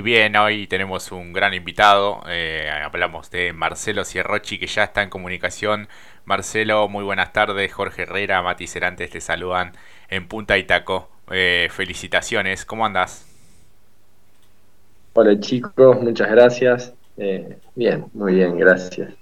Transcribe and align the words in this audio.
Y 0.00 0.02
bien, 0.02 0.34
hoy 0.34 0.66
tenemos 0.66 1.12
un 1.12 1.34
gran 1.34 1.52
invitado. 1.52 2.22
Eh, 2.26 2.70
hablamos 2.70 3.30
de 3.30 3.52
Marcelo 3.52 4.06
Cierrochi, 4.06 4.58
que 4.58 4.66
ya 4.66 4.84
está 4.84 5.02
en 5.02 5.10
comunicación. 5.10 5.88
Marcelo, 6.24 6.88
muy 6.88 7.04
buenas 7.04 7.34
tardes. 7.34 7.70
Jorge 7.70 8.04
Herrera, 8.04 8.40
Mati 8.40 8.66
Cerantes 8.66 9.10
te 9.10 9.20
saludan 9.20 9.72
en 10.08 10.26
Punta 10.26 10.56
Itaco. 10.56 11.10
Eh, 11.30 11.68
felicitaciones, 11.70 12.64
¿cómo 12.64 12.86
andas? 12.86 13.26
Hola 15.12 15.38
chicos, 15.38 16.00
muchas 16.00 16.30
gracias. 16.30 16.94
Eh, 17.18 17.58
bien, 17.74 18.06
muy 18.14 18.36
bien, 18.36 18.56
gracias. 18.56 19.12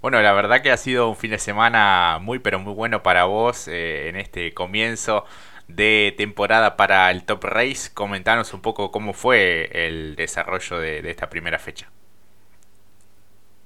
Bueno, 0.00 0.22
la 0.22 0.32
verdad 0.32 0.62
que 0.62 0.70
ha 0.70 0.76
sido 0.76 1.08
un 1.08 1.16
fin 1.16 1.32
de 1.32 1.38
semana 1.40 2.20
muy 2.20 2.38
pero 2.38 2.60
muy 2.60 2.74
bueno 2.74 3.02
para 3.02 3.24
vos 3.24 3.66
en 3.66 4.14
este 4.14 4.54
comienzo 4.54 5.24
de 5.68 6.14
temporada 6.16 6.76
para 6.76 7.10
el 7.10 7.24
Top 7.24 7.44
Race. 7.44 7.90
Comentanos 7.92 8.54
un 8.54 8.60
poco 8.60 8.90
cómo 8.90 9.12
fue 9.12 9.70
el 9.72 10.16
desarrollo 10.16 10.78
de, 10.78 11.10
esta 11.10 11.28
primera 11.28 11.58
fecha. 11.58 11.90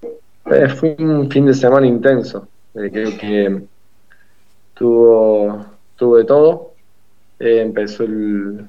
Eh, 0.03 0.69
fue 0.69 0.97
un 0.99 1.31
fin 1.31 1.47
de 1.47 1.55
semana 1.55 1.87
intenso. 1.87 2.49
Eh, 2.75 2.91
creo 2.93 3.19
que 3.19 3.63
tuvo, 4.75 5.67
tuvo 5.97 6.17
de 6.17 6.25
todo. 6.25 6.73
Eh, 7.39 7.61
empezó 7.61 8.05
el, 8.05 8.69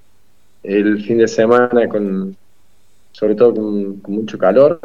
el, 0.64 1.04
fin 1.04 1.20
de 1.20 1.28
semana 1.28 1.88
con, 1.88 2.36
sobre 3.12 3.36
todo 3.36 3.56
con, 3.56 4.02
mucho 4.08 4.38
calor, 4.38 4.80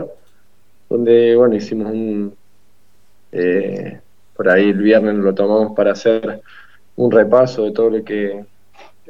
donde 0.89 1.37
bueno 1.37 1.55
hicimos 1.55 1.91
un, 1.91 2.35
por 4.37 4.49
ahí 4.49 4.71
el 4.71 4.79
viernes 4.79 5.17
lo 5.17 5.35
tomamos 5.35 5.75
para 5.75 5.93
hacer 5.93 6.41
un 6.97 7.11
repaso 7.11 7.65
de 7.65 7.73
todo 7.73 7.91
lo 7.91 8.05
que, 8.05 8.45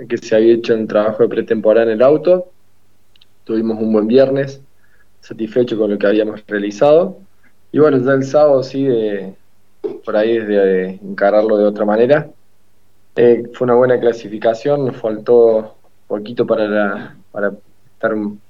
que 0.09 0.19
se 0.19 0.35
había 0.35 0.55
hecho 0.55 0.75
en 0.75 0.87
trabajo 0.87 1.23
de 1.23 1.29
pretemporada 1.29 1.87
en 1.87 1.93
el 1.93 2.03
auto. 2.03 2.47
Tuvimos 3.45 3.79
un 3.81 3.93
buen 3.93 4.07
viernes, 4.07 4.61
satisfecho 5.21 5.79
con 5.79 5.91
lo 5.91 5.99
que 5.99 6.07
habíamos 6.07 6.43
realizado. 6.47 7.19
Y 7.73 7.79
bueno, 7.79 7.99
ya 7.99 8.13
el 8.13 8.25
sábado 8.25 8.63
sí, 8.63 8.85
de, 8.85 9.35
por 10.05 10.17
ahí 10.17 10.37
es 10.37 10.47
de, 10.47 10.91
encararlo 11.03 11.59
de 11.59 11.65
otra 11.65 11.85
manera. 11.85 12.31
Eh, 13.17 13.45
fue 13.53 13.67
una 13.67 13.75
buena 13.75 14.01
clasificación, 14.01 14.87
nos 14.87 14.97
faltó 14.97 15.77
poquito 16.07 16.47
para, 16.47 17.17
para 17.31 17.53
estar 17.95 18.15
un 18.15 18.41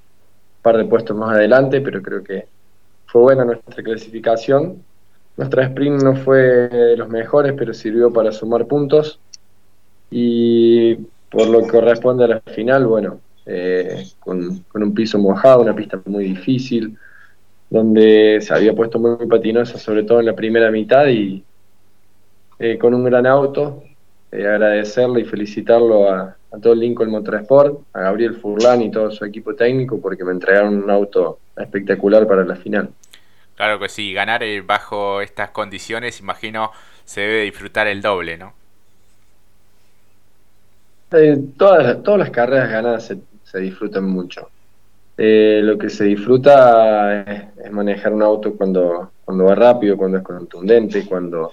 par 0.63 0.77
de 0.77 0.85
puestos 0.85 1.17
más 1.17 1.35
adelante, 1.35 1.81
pero 1.81 2.03
creo 2.03 2.23
que 2.23 2.47
fue 3.07 3.23
buena 3.23 3.45
nuestra 3.45 3.83
clasificación. 3.83 4.83
Nuestra 5.37 5.65
sprint 5.65 6.03
no 6.03 6.17
fue 6.17 6.39
de 6.69 6.97
los 6.97 7.09
mejores, 7.09 7.55
pero 7.57 7.75
sirvió 7.75 8.13
para 8.13 8.33
sumar 8.33 8.67
puntos. 8.67 9.21
Y 10.11 10.95
por 11.31 11.49
lo 11.49 11.63
que 11.63 11.69
corresponde 11.69 12.25
a 12.25 12.29
la 12.29 12.41
final, 12.41 12.87
bueno, 12.87 13.21
eh, 13.47 14.07
con, 14.21 14.65
un 14.73 14.95
piso 14.95 15.19
mojado, 15.19 15.63
una 15.63 15.75
pista 15.75 16.01
muy 16.07 16.25
difícil, 16.25 16.97
donde 17.69 18.39
se 18.41 18.55
había 18.55 18.75
puesto 18.75 18.99
muy, 18.99 19.27
patinosa, 19.27 19.79
sobre 19.79 20.05
todo 20.05 20.21
en 20.21 20.27
la 20.27 20.35
primera 20.35 20.71
mitad, 20.71 21.07
y 21.09 21.45
eh, 22.59 22.79
con 22.79 22.95
un 22.95 23.05
gran 23.05 23.27
auto. 23.27 23.83
Eh, 24.31 24.47
agradecerle 24.49 25.21
y 25.21 25.25
felicitarlo 25.25 26.11
a, 26.11 26.37
a, 26.51 26.59
todo 26.61 26.73
el 26.73 26.81
Lincoln 26.81 27.09
Motorsport, 27.09 27.83
a 27.93 28.01
Gabriel 28.01 28.35
Furlan 28.35 28.83
y 28.83 28.91
todo 28.91 29.13
su 29.13 29.25
equipo 29.25 29.55
técnico, 29.55 30.01
porque 30.01 30.25
me 30.25 30.33
entregaron 30.33 30.83
un 30.83 30.91
auto 30.91 31.39
espectacular 31.57 32.27
para 32.27 32.45
la 32.45 32.57
final. 32.57 32.91
Claro 33.55 33.79
que 33.79 33.89
sí, 33.89 34.13
ganar 34.13 34.43
bajo 34.65 35.21
estas 35.21 35.51
condiciones, 35.51 36.19
imagino, 36.19 36.73
se 37.05 37.21
debe 37.21 37.43
disfrutar 37.43 37.87
el 37.87 38.03
doble, 38.03 38.37
¿no? 38.37 38.55
Eh, 41.17 41.39
todas, 41.57 42.03
todas 42.03 42.19
las 42.19 42.31
carreras 42.31 42.71
ganadas 42.71 43.13
se, 43.45 43.61
disfrutan 43.61 44.05
mucho. 44.05 44.51
Eh, 45.17 45.61
lo 45.63 45.79
que 45.79 45.89
se 45.89 46.05
disfruta 46.05 47.23
es, 47.23 47.71
manejar 47.71 48.13
un 48.13 48.23
auto 48.23 48.55
cuando, 48.55 49.13
cuando 49.25 49.45
va 49.45 49.55
rápido, 49.55 49.97
cuando 49.97 50.19
es 50.19 50.25
contundente, 50.25 51.07
cuando 51.07 51.53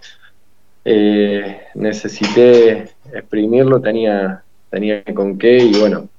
eh, 0.84 1.68
necesité 1.76 2.90
exprimirlo, 3.14 3.80
tenía, 3.80 4.44
tenía 4.72 5.04
con 5.14 5.38
qué 5.38 5.58
y 5.58 5.80
bueno, 5.80 6.10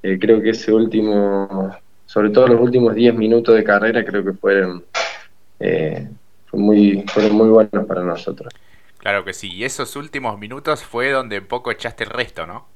creo 0.00 0.40
que 0.40 0.50
ese 0.50 0.72
último, 0.72 1.76
sobre 2.06 2.30
todo 2.30 2.46
los 2.46 2.60
últimos 2.60 2.94
10 2.94 3.12
minutos 3.16 3.56
de 3.56 3.64
carrera, 3.64 4.04
creo 4.04 4.24
que 4.24 4.34
fueron, 4.34 4.84
muy, 6.52 7.04
fueron 7.08 7.32
muy 7.32 7.48
buenos 7.48 7.86
para 7.86 8.04
nosotros. 8.04 8.54
Claro 8.98 9.24
que 9.24 9.32
sí, 9.32 9.52
y 9.52 9.64
esos 9.64 9.96
últimos 9.96 10.38
minutos 10.38 10.84
fue 10.84 11.10
donde 11.10 11.42
poco 11.42 11.72
echaste 11.72 12.04
el 12.04 12.10
resto, 12.10 12.46
¿no? 12.46 12.73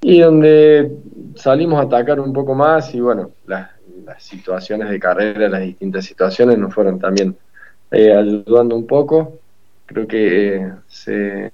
Y 0.00 0.20
donde 0.20 0.90
salimos 1.34 1.80
a 1.80 1.82
atacar 1.84 2.20
un 2.20 2.32
poco 2.32 2.54
más 2.54 2.94
y 2.94 3.00
bueno, 3.00 3.32
las, 3.46 3.70
situaciones 4.18 4.88
de 4.88 4.98
carrera, 4.98 5.50
las 5.50 5.60
distintas 5.60 6.06
situaciones 6.06 6.56
nos 6.56 6.72
fueron 6.72 6.98
también 6.98 7.36
eh, 7.90 8.10
ayudando 8.10 8.74
un 8.74 8.86
poco. 8.86 9.38
Creo 9.84 10.08
que 10.08 10.56
eh, 10.56 10.72
se, 10.88 11.52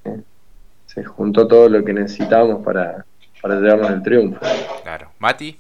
se, 0.87 1.05
juntó 1.05 1.49
todo 1.49 1.69
lo 1.69 1.85
que 1.85 1.93
necesitábamos 1.93 2.65
para, 2.65 3.05
para 3.43 3.57
llevarnos 3.57 3.91
el 3.91 4.03
triunfo. 4.05 4.41
Claro. 4.85 5.11
Mati. 5.19 5.59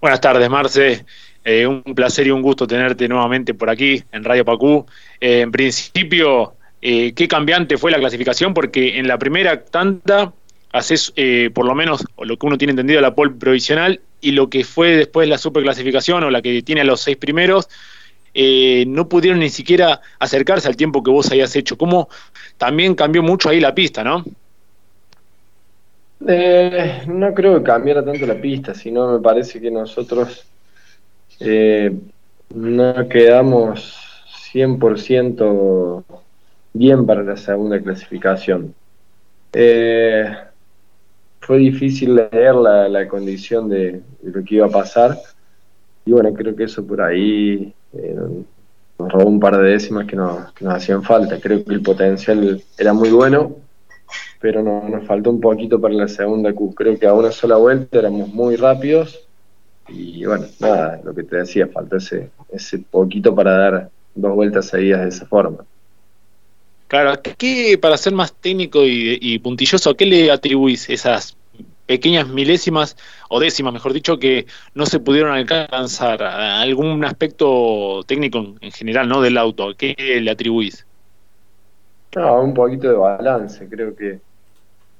Buenas 0.00 0.20
tardes, 0.20 0.50
Marce. 0.50 1.04
Eh, 1.44 1.68
un 1.68 1.82
placer 1.94 2.26
y 2.26 2.32
un 2.32 2.42
gusto 2.42 2.66
tenerte 2.66 3.06
nuevamente 3.06 3.54
por 3.54 3.70
aquí 3.70 4.02
en 4.10 4.24
Radio 4.24 4.44
Pacú. 4.44 4.84
en 5.20 5.52
principio, 5.52 6.54
qué 6.80 7.28
cambiante 7.28 7.78
fue 7.78 7.92
la 7.92 7.98
clasificación, 7.98 8.52
porque 8.52 8.98
en 8.98 9.06
la 9.06 9.18
primera 9.18 9.64
tanda 9.64 10.32
haces 10.72 11.12
eh, 11.16 11.50
por 11.52 11.66
lo 11.66 11.74
menos 11.74 12.04
lo 12.18 12.36
que 12.36 12.46
uno 12.46 12.58
tiene 12.58 12.72
entendido 12.72 13.00
la 13.00 13.14
pole 13.14 13.32
provisional 13.32 14.00
y 14.20 14.32
lo 14.32 14.48
que 14.48 14.64
fue 14.64 14.96
después 14.96 15.28
la 15.28 15.38
superclasificación 15.38 16.24
o 16.24 16.30
la 16.30 16.42
que 16.42 16.62
tiene 16.62 16.82
a 16.82 16.84
los 16.84 17.00
seis 17.00 17.16
primeros, 17.16 17.68
eh, 18.34 18.84
no 18.86 19.08
pudieron 19.08 19.40
ni 19.40 19.50
siquiera 19.50 20.00
acercarse 20.18 20.68
al 20.68 20.76
tiempo 20.76 21.02
que 21.02 21.10
vos 21.10 21.30
hayas 21.32 21.54
hecho. 21.56 21.76
¿Cómo 21.76 22.08
también 22.58 22.94
cambió 22.94 23.22
mucho 23.22 23.48
ahí 23.48 23.60
la 23.60 23.74
pista, 23.74 24.04
no? 24.04 24.24
Eh, 26.28 27.02
no 27.06 27.32
creo 27.34 27.58
que 27.58 27.64
cambiara 27.64 28.04
tanto 28.04 28.26
la 28.26 28.40
pista, 28.40 28.74
sino 28.74 29.12
me 29.12 29.20
parece 29.20 29.60
que 29.60 29.70
nosotros 29.70 30.46
no 32.54 33.08
quedamos 33.08 33.96
100% 34.52 36.04
bien 36.72 37.06
para 37.06 37.22
la 37.22 37.36
segunda 37.36 37.80
clasificación. 37.80 38.74
Eh, 39.52 40.36
fue 41.40 41.58
difícil 41.58 42.14
leer 42.14 42.54
la, 42.54 43.08
condición 43.08 43.68
de, 43.68 44.02
lo 44.22 44.44
que 44.44 44.56
iba 44.56 44.66
a 44.66 44.70
pasar. 44.70 45.18
Y 46.04 46.12
bueno, 46.12 46.32
creo 46.32 46.54
que 46.54 46.64
eso 46.64 46.86
por 46.86 47.00
ahí 47.02 47.72
eh, 47.92 48.16
nos 48.98 49.12
robó 49.12 49.28
un 49.28 49.40
par 49.40 49.56
de 49.56 49.70
décimas 49.70 50.06
que, 50.06 50.16
nos 50.16 50.52
hacían 50.66 51.02
falta. 51.02 51.40
Creo 51.40 51.64
que 51.64 51.74
el 51.74 51.82
potencial 51.82 52.62
era 52.78 52.92
muy 52.92 53.10
bueno, 53.10 53.56
pero 54.40 54.62
no, 54.62 54.88
nos 54.88 55.06
faltó 55.06 55.30
un 55.30 55.40
poquito 55.40 55.80
para 55.80 55.94
la 55.94 56.08
segunda 56.08 56.52
Q. 56.52 56.74
Creo 56.74 56.98
que 56.98 57.06
a 57.06 57.14
una 57.14 57.32
sola 57.32 57.56
vuelta 57.56 57.98
éramos 57.98 58.28
muy 58.28 58.56
rápidos. 58.56 59.26
Y 59.88 60.24
bueno, 60.24 60.46
nada, 60.60 61.00
lo 61.02 61.14
que 61.14 61.24
te 61.24 61.36
decía, 61.36 61.66
faltó 61.66 61.96
ese, 61.96 62.30
ese 62.52 62.78
poquito 62.78 63.34
para 63.34 63.52
dar 63.56 63.90
dos 64.14 64.34
vueltas 64.34 64.66
seguidas 64.66 65.02
de 65.02 65.08
esa 65.08 65.26
forma. 65.26 65.64
Claro, 66.90 67.12
¿qué, 67.38 67.78
para 67.80 67.96
ser 67.96 68.12
más 68.14 68.34
técnico 68.34 68.80
y, 68.82 69.38
puntilloso, 69.38 69.90
¿a 69.90 69.96
qué 69.96 70.06
le 70.06 70.28
atribuís 70.28 70.90
esas 70.90 71.36
pequeñas 71.86 72.26
milésimas 72.26 72.96
o 73.28 73.38
décimas, 73.38 73.72
mejor 73.72 73.92
dicho, 73.92 74.18
que 74.18 74.46
no 74.74 74.86
se 74.86 74.98
pudieron 74.98 75.30
alcanzar? 75.30 76.20
¿Algún 76.20 77.04
aspecto 77.04 78.02
técnico 78.08 78.56
en 78.60 78.72
general 78.72 79.08
no 79.08 79.20
del 79.20 79.38
auto? 79.38 79.68
¿A 79.68 79.76
qué 79.76 79.94
le 80.20 80.32
atribuís? 80.32 80.84
No, 82.16 82.42
un 82.42 82.54
poquito 82.54 82.88
de 82.88 82.96
balance, 82.96 83.68
creo 83.68 83.94
que 83.94 84.18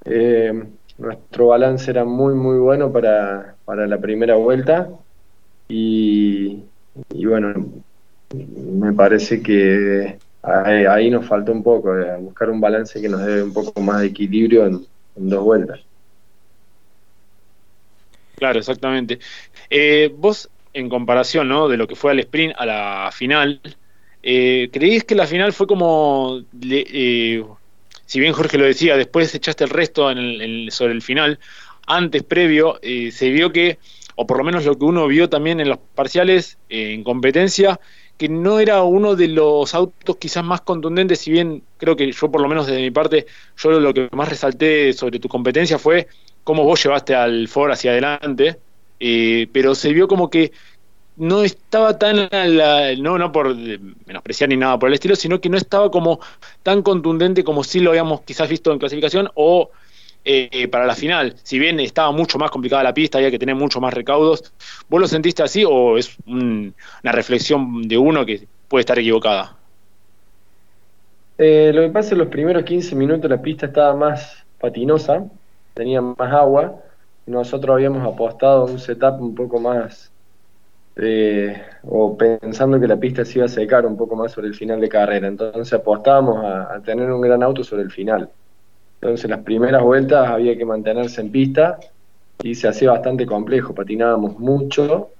eh, 0.04 0.62
nuestro 0.96 1.48
balance 1.48 1.90
era 1.90 2.04
muy, 2.04 2.34
muy 2.34 2.58
bueno 2.58 2.92
para, 2.92 3.56
para 3.64 3.88
la 3.88 3.98
primera 3.98 4.36
vuelta 4.36 4.88
y, 5.68 6.62
y 7.12 7.26
bueno, 7.26 7.52
me 8.32 8.92
parece 8.92 9.42
que 9.42 10.18
ahí, 10.42 11.10
nos 11.10 11.26
faltó 11.26 11.52
un 11.52 11.62
poco, 11.62 11.96
eh, 11.96 12.16
buscar 12.18 12.50
un 12.50 12.60
balance 12.60 13.00
que 13.00 13.08
nos 13.08 13.24
dé 13.24 13.42
un 13.42 13.52
poco 13.52 13.80
más 13.80 14.00
de 14.00 14.08
equilibrio 14.08 14.66
en, 14.66 14.86
dos 15.16 15.44
vueltas. 15.44 15.80
Claro, 18.36 18.58
exactamente. 18.58 19.18
Eh, 19.68 20.10
vos, 20.16 20.48
en 20.72 20.88
comparación 20.88 21.48
¿no? 21.48 21.68
de 21.68 21.76
lo 21.76 21.86
que 21.86 21.94
fue 21.94 22.12
al 22.12 22.20
sprint 22.20 22.54
a 22.56 22.64
la 22.64 23.10
final, 23.12 23.60
eh, 24.22 24.70
¿creís 24.72 25.04
que 25.04 25.14
la 25.14 25.26
final 25.26 25.52
fue 25.52 25.66
como, 25.66 26.40
eh, 26.62 27.44
si 28.06 28.20
bien 28.20 28.32
Jorge 28.32 28.56
lo 28.56 28.64
decía, 28.64 28.96
después 28.96 29.34
echaste 29.34 29.64
el 29.64 29.70
resto 29.70 30.10
en 30.10 30.70
sobre 30.70 30.94
el 30.94 31.02
final, 31.02 31.38
antes, 31.86 32.22
previo, 32.22 32.78
se 32.80 33.30
vio 33.30 33.52
que, 33.52 33.78
o 34.14 34.26
por 34.26 34.38
lo 34.38 34.44
menos 34.44 34.64
lo 34.64 34.78
que 34.78 34.84
uno 34.84 35.06
vio 35.06 35.28
también 35.28 35.60
en 35.60 35.68
los 35.68 35.78
parciales, 35.94 36.56
en 36.68 37.04
competencia, 37.04 37.78
que 38.20 38.28
no 38.28 38.60
era 38.60 38.82
uno 38.82 39.16
de 39.16 39.28
los 39.28 39.74
autos 39.74 40.16
quizás 40.18 40.44
más 40.44 40.60
contundentes, 40.60 41.20
si 41.20 41.30
bien 41.30 41.62
creo 41.78 41.96
que 41.96 42.12
yo 42.12 42.30
por 42.30 42.42
lo 42.42 42.48
menos 42.48 42.66
desde 42.66 42.82
mi 42.82 42.90
parte, 42.90 43.24
yo 43.56 43.70
lo 43.80 43.94
que 43.94 44.10
más 44.12 44.28
resalté 44.28 44.92
sobre 44.92 45.18
tu 45.18 45.26
competencia 45.26 45.78
fue 45.78 46.06
cómo 46.44 46.64
vos 46.64 46.84
llevaste 46.84 47.14
al 47.14 47.48
Ford 47.48 47.70
hacia 47.72 47.92
adelante, 47.92 48.58
eh, 49.00 49.48
pero 49.54 49.74
se 49.74 49.94
vio 49.94 50.06
como 50.06 50.28
que 50.28 50.52
no 51.16 51.42
estaba 51.42 51.98
tan, 51.98 52.28
no, 52.98 53.16
no 53.16 53.32
por 53.32 53.56
menospreciar 53.56 54.50
ni 54.50 54.58
nada 54.58 54.78
por 54.78 54.90
el 54.90 54.94
estilo, 54.96 55.16
sino 55.16 55.40
que 55.40 55.48
no 55.48 55.56
estaba 55.56 55.90
como 55.90 56.20
tan 56.62 56.82
contundente 56.82 57.42
como 57.42 57.64
sí 57.64 57.80
lo 57.80 57.88
habíamos 57.88 58.20
quizás 58.20 58.50
visto 58.50 58.70
en 58.70 58.80
clasificación 58.80 59.30
o 59.34 59.70
eh, 60.24 60.68
para 60.68 60.86
la 60.86 60.94
final. 60.94 61.34
Si 61.42 61.58
bien 61.58 61.80
estaba 61.80 62.10
mucho 62.12 62.38
más 62.38 62.50
complicada 62.50 62.82
la 62.82 62.94
pista, 62.94 63.18
había 63.18 63.30
que 63.30 63.38
tener 63.38 63.54
mucho 63.54 63.80
más 63.80 63.94
recaudos, 63.94 64.52
¿vos 64.88 65.00
lo 65.00 65.08
sentiste 65.08 65.42
así 65.42 65.64
o 65.66 65.96
es 65.96 66.16
una 66.26 67.12
reflexión 67.12 67.82
de 67.88 67.96
uno 67.96 68.26
que 68.26 68.46
puede 68.68 68.80
estar 68.80 68.98
equivocada? 68.98 69.56
Eh, 71.38 71.72
lo 71.74 71.80
que 71.82 71.88
pasa 71.88 72.08
es 72.08 72.10
que 72.10 72.16
los 72.16 72.28
primeros 72.28 72.64
15 72.64 72.94
minutos 72.94 73.30
la 73.30 73.40
pista 73.40 73.66
estaba 73.66 73.96
más 73.96 74.44
patinosa, 74.60 75.24
tenía 75.72 76.02
más 76.02 76.32
agua, 76.32 76.76
nosotros 77.24 77.74
habíamos 77.74 78.06
apostado 78.06 78.66
un 78.66 78.78
setup 78.78 79.22
un 79.22 79.34
poco 79.34 79.58
más, 79.58 80.12
eh, 80.96 81.62
o 81.84 82.18
pensando 82.18 82.78
que 82.78 82.86
la 82.86 82.98
pista 82.98 83.24
se 83.24 83.38
iba 83.38 83.46
a 83.46 83.48
secar 83.48 83.86
un 83.86 83.96
poco 83.96 84.16
más 84.16 84.32
sobre 84.32 84.48
el 84.48 84.54
final 84.54 84.80
de 84.80 84.88
carrera, 84.90 85.28
entonces 85.28 85.72
apostábamos 85.72 86.44
a 86.44 86.78
tener 86.84 87.10
un 87.10 87.22
gran 87.22 87.42
auto 87.42 87.64
sobre 87.64 87.84
el 87.84 87.90
final. 87.90 88.30
Entonces 89.00 89.30
las 89.30 89.40
primeras 89.40 89.82
vueltas 89.82 90.28
había 90.28 90.56
que 90.56 90.64
mantenerse 90.64 91.20
en 91.20 91.30
pista 91.30 91.78
y 92.42 92.54
se 92.54 92.68
hacía 92.68 92.90
bastante 92.90 93.26
complejo, 93.26 93.74
patinábamos 93.74 94.38
mucho 94.38 95.10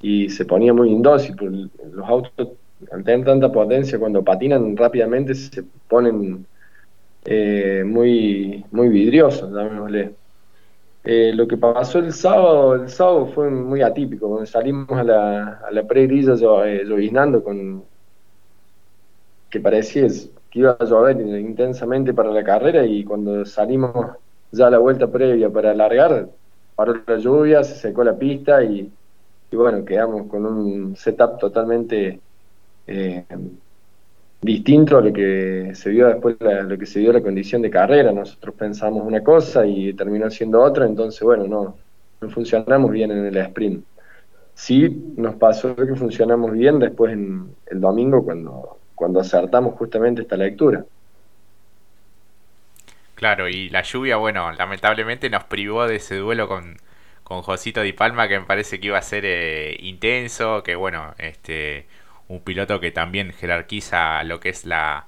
y 0.00 0.28
se 0.28 0.44
ponía 0.44 0.72
muy 0.72 0.90
indócil, 0.90 1.70
los 1.92 2.08
autos 2.08 2.48
al 2.92 3.02
tener 3.04 3.26
tanta 3.26 3.50
potencia 3.50 3.98
cuando 3.98 4.22
patinan 4.22 4.76
rápidamente 4.76 5.34
se 5.34 5.64
ponen 5.88 6.46
eh, 7.24 7.82
muy, 7.84 8.64
muy 8.70 8.88
vidriosos, 8.88 9.52
llamémosle. 9.52 10.14
Eh, 11.04 11.32
lo 11.34 11.48
que 11.48 11.56
pasó 11.56 12.00
el 12.00 12.12
sábado, 12.12 12.74
el 12.74 12.88
sábado 12.88 13.26
fue 13.26 13.50
muy 13.50 13.82
atípico, 13.82 14.44
salimos 14.46 14.90
a 14.90 15.04
la, 15.04 15.60
a 15.66 15.70
la 15.70 15.82
pre-grilla 15.84 16.34
eh, 16.66 16.84
lloviznando 16.84 17.42
con 17.42 17.84
que 19.50 19.60
parecía 19.60 20.06
que 20.50 20.60
iba 20.60 20.76
a 20.78 20.84
llover 20.84 21.20
intensamente 21.20 22.14
para 22.14 22.30
la 22.30 22.42
carrera 22.42 22.84
y 22.84 23.04
cuando 23.04 23.44
salimos 23.44 24.16
ya 24.50 24.68
a 24.68 24.70
la 24.70 24.78
vuelta 24.78 25.06
previa 25.06 25.50
para 25.50 25.72
alargar, 25.72 26.28
paró 26.74 26.94
la 27.06 27.18
lluvia, 27.18 27.64
se 27.64 27.74
secó 27.74 28.04
la 28.04 28.16
pista 28.16 28.62
y, 28.62 28.90
bueno, 29.52 29.84
quedamos 29.84 30.26
con 30.28 30.46
un 30.46 30.96
setup 30.96 31.38
totalmente 31.38 32.20
eh, 32.86 33.24
distinto 34.40 34.98
a 34.98 35.00
lo 35.02 35.12
que 35.12 35.72
se 35.74 35.90
vio 35.90 36.08
después, 36.08 36.36
lo 36.40 36.78
que 36.78 36.86
se 36.86 37.00
vio 37.00 37.12
la 37.12 37.20
condición 37.20 37.62
de 37.62 37.70
carrera. 37.70 38.12
Nosotros 38.12 38.54
pensamos 38.54 39.06
una 39.06 39.22
cosa 39.22 39.66
y 39.66 39.92
terminó 39.94 40.30
siendo 40.30 40.62
otra, 40.62 40.86
entonces 40.86 41.20
bueno, 41.22 41.46
no, 41.46 41.76
no 42.20 42.30
funcionamos 42.30 42.90
bien 42.90 43.10
en 43.10 43.26
el 43.26 43.36
sprint. 43.36 43.84
Sí 44.54 45.14
nos 45.16 45.36
pasó 45.36 45.76
que 45.76 45.94
funcionamos 45.94 46.52
bien 46.52 46.78
después 46.78 47.12
en 47.12 47.54
el 47.66 47.80
domingo 47.80 48.24
cuando 48.24 48.77
cuando 48.98 49.20
acertamos 49.20 49.74
justamente 49.76 50.22
esta 50.22 50.36
lectura. 50.36 50.84
Claro, 53.14 53.48
y 53.48 53.68
la 53.70 53.82
lluvia, 53.82 54.16
bueno, 54.16 54.52
lamentablemente 54.52 55.28
nos 55.28 55.44
privó 55.44 55.86
de 55.86 55.96
ese 55.96 56.16
duelo 56.16 56.46
con, 56.48 56.76
con 57.24 57.42
Josito 57.42 57.82
Di 57.82 57.92
Palma, 57.92 58.28
que 58.28 58.38
me 58.38 58.46
parece 58.46 58.78
que 58.80 58.86
iba 58.88 58.98
a 58.98 59.02
ser 59.02 59.24
eh, 59.26 59.76
intenso, 59.80 60.62
que 60.62 60.76
bueno, 60.76 61.14
este 61.18 61.86
un 62.28 62.40
piloto 62.42 62.78
que 62.80 62.90
también 62.92 63.32
jerarquiza 63.32 64.22
lo 64.24 64.38
que 64.40 64.50
es 64.50 64.64
la, 64.66 65.06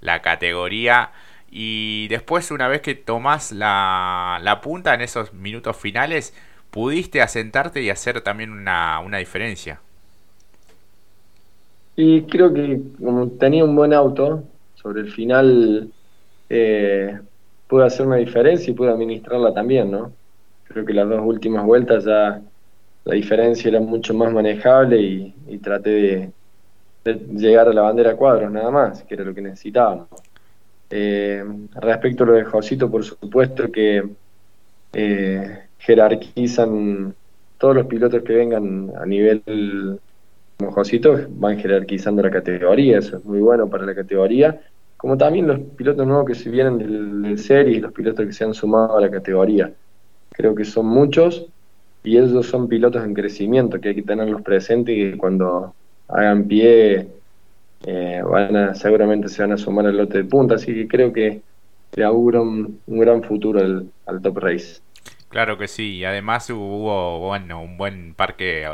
la 0.00 0.22
categoría. 0.22 1.12
Y 1.50 2.08
después, 2.08 2.50
una 2.52 2.68
vez 2.68 2.80
que 2.82 2.94
tomás 2.94 3.52
la, 3.52 4.38
la 4.42 4.60
punta 4.60 4.94
en 4.94 5.00
esos 5.02 5.32
minutos 5.34 5.76
finales, 5.76 6.34
pudiste 6.70 7.22
asentarte 7.22 7.82
y 7.82 7.90
hacer 7.90 8.20
también 8.22 8.52
una, 8.52 9.00
una 9.00 9.18
diferencia. 9.18 9.80
Y 12.02 12.22
creo 12.22 12.54
que 12.54 12.80
como 12.98 13.28
tenía 13.32 13.62
un 13.62 13.76
buen 13.76 13.92
auto, 13.92 14.42
sobre 14.74 15.02
el 15.02 15.12
final 15.12 15.90
eh, 16.48 17.20
pude 17.68 17.84
hacer 17.84 18.06
una 18.06 18.16
diferencia 18.16 18.70
y 18.70 18.74
pude 18.74 18.88
administrarla 18.88 19.52
también, 19.52 19.90
¿no? 19.90 20.10
Creo 20.64 20.86
que 20.86 20.94
las 20.94 21.06
dos 21.06 21.20
últimas 21.22 21.62
vueltas 21.66 22.06
ya 22.06 22.40
la 23.04 23.14
diferencia 23.14 23.68
era 23.68 23.80
mucho 23.80 24.14
más 24.14 24.32
manejable 24.32 24.98
y, 24.98 25.58
traté 25.58 26.32
de, 27.04 27.14
llegar 27.34 27.68
a 27.68 27.74
la 27.74 27.82
bandera 27.82 28.16
cuadros 28.16 28.50
nada 28.50 28.70
más, 28.70 29.02
que 29.02 29.12
era 29.12 29.24
lo 29.24 29.34
que 29.34 29.42
necesitábamos. 29.42 30.08
Eh, 30.88 31.44
respecto 31.74 32.24
a 32.24 32.28
lo 32.28 32.32
de 32.32 32.44
Josito, 32.44 32.90
por 32.90 33.04
supuesto 33.04 33.70
que 33.70 34.08
eh, 34.94 35.58
jerarquizan 35.78 37.14
todos 37.58 37.74
los 37.74 37.86
pilotos 37.86 38.22
que 38.22 38.32
vengan 38.32 38.90
a 38.98 39.04
nivel 39.04 40.00
Josito 40.70 41.18
van 41.30 41.58
jerarquizando 41.58 42.22
la 42.22 42.30
categoría, 42.30 42.98
eso 42.98 43.16
es 43.16 43.24
muy 43.24 43.40
bueno 43.40 43.68
para 43.68 43.86
la 43.86 43.94
categoría, 43.94 44.60
como 44.96 45.16
también 45.16 45.46
los 45.46 45.60
pilotos 45.76 46.06
nuevos 46.06 46.26
que 46.26 46.34
se 46.34 46.50
vienen 46.50 46.78
del, 46.78 47.22
del 47.22 47.38
serie 47.38 47.80
los 47.80 47.92
pilotos 47.92 48.26
que 48.26 48.32
se 48.32 48.44
han 48.44 48.54
sumado 48.54 48.98
a 48.98 49.00
la 49.00 49.10
categoría. 49.10 49.72
Creo 50.30 50.54
que 50.54 50.64
son 50.64 50.86
muchos 50.86 51.46
y 52.02 52.16
ellos 52.16 52.46
son 52.46 52.68
pilotos 52.68 53.04
en 53.04 53.14
crecimiento 53.14 53.80
que 53.80 53.90
hay 53.90 53.94
que 53.94 54.02
tenerlos 54.02 54.42
presentes 54.42 54.94
y 54.94 55.10
que 55.10 55.18
cuando 55.18 55.74
hagan 56.08 56.44
pie 56.46 57.08
eh, 57.86 58.22
van 58.22 58.56
a, 58.56 58.74
seguramente 58.74 59.28
se 59.28 59.42
van 59.42 59.52
a 59.52 59.56
sumar 59.56 59.86
al 59.86 59.96
lote 59.96 60.18
de 60.18 60.24
punta, 60.24 60.56
así 60.56 60.74
que 60.74 60.88
creo 60.88 61.12
que 61.12 61.40
le 61.94 62.04
auguro 62.04 62.42
un, 62.42 62.80
gran 62.86 63.22
futuro 63.22 63.60
al, 63.60 63.90
al, 64.06 64.20
Top 64.20 64.38
Race. 64.38 64.80
Claro 65.28 65.56
que 65.58 65.68
sí, 65.68 65.96
y 65.96 66.04
además 66.04 66.50
hubo 66.50 67.20
bueno, 67.20 67.62
un 67.62 67.76
buen 67.76 68.14
parque 68.14 68.66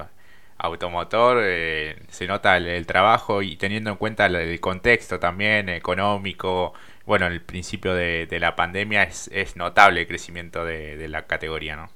automotor, 0.59 1.39
eh, 1.43 1.97
se 2.09 2.27
nota 2.27 2.57
el, 2.57 2.87
trabajo 2.87 3.43
y 3.43 3.57
teniendo 3.57 3.91
en 3.91 3.97
cuenta 3.97 4.27
el, 4.27 4.61
contexto 4.61 5.19
también 5.19 5.69
económico, 5.69 6.73
bueno, 7.05 7.27
el 7.27 7.41
principio 7.41 7.95
de, 7.95 8.29
la 8.41 8.57
pandemia 8.57 9.03
es, 9.03 9.57
notable 9.57 10.03
el 10.03 10.07
crecimiento 10.07 10.65
de, 10.65 11.09
la 11.09 11.23
categoría, 11.23 11.77
¿no? 11.77 11.89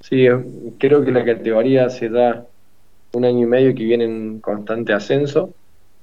Sí, 0.00 0.26
creo 0.78 1.04
que 1.04 1.10
la 1.10 1.24
categoría 1.24 1.90
se 1.90 2.08
da 2.08 2.46
un 3.12 3.24
año 3.24 3.42
y 3.42 3.46
medio 3.46 3.74
que 3.74 3.84
viene 3.84 4.04
en 4.04 4.40
constante 4.40 4.92
ascenso, 4.92 5.54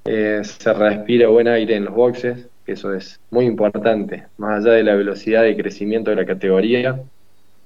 eh, 0.05 0.41
se 0.43 0.73
respira 0.73 1.29
buen 1.29 1.47
aire 1.47 1.75
en 1.75 1.85
los 1.85 1.93
boxes, 1.93 2.47
que 2.65 2.73
eso 2.73 2.93
es 2.93 3.19
muy 3.29 3.45
importante, 3.45 4.25
más 4.37 4.65
allá 4.65 4.75
de 4.75 4.83
la 4.83 4.95
velocidad 4.95 5.43
de 5.43 5.55
crecimiento 5.55 6.09
de 6.09 6.17
la 6.17 6.25
categoría, 6.25 6.99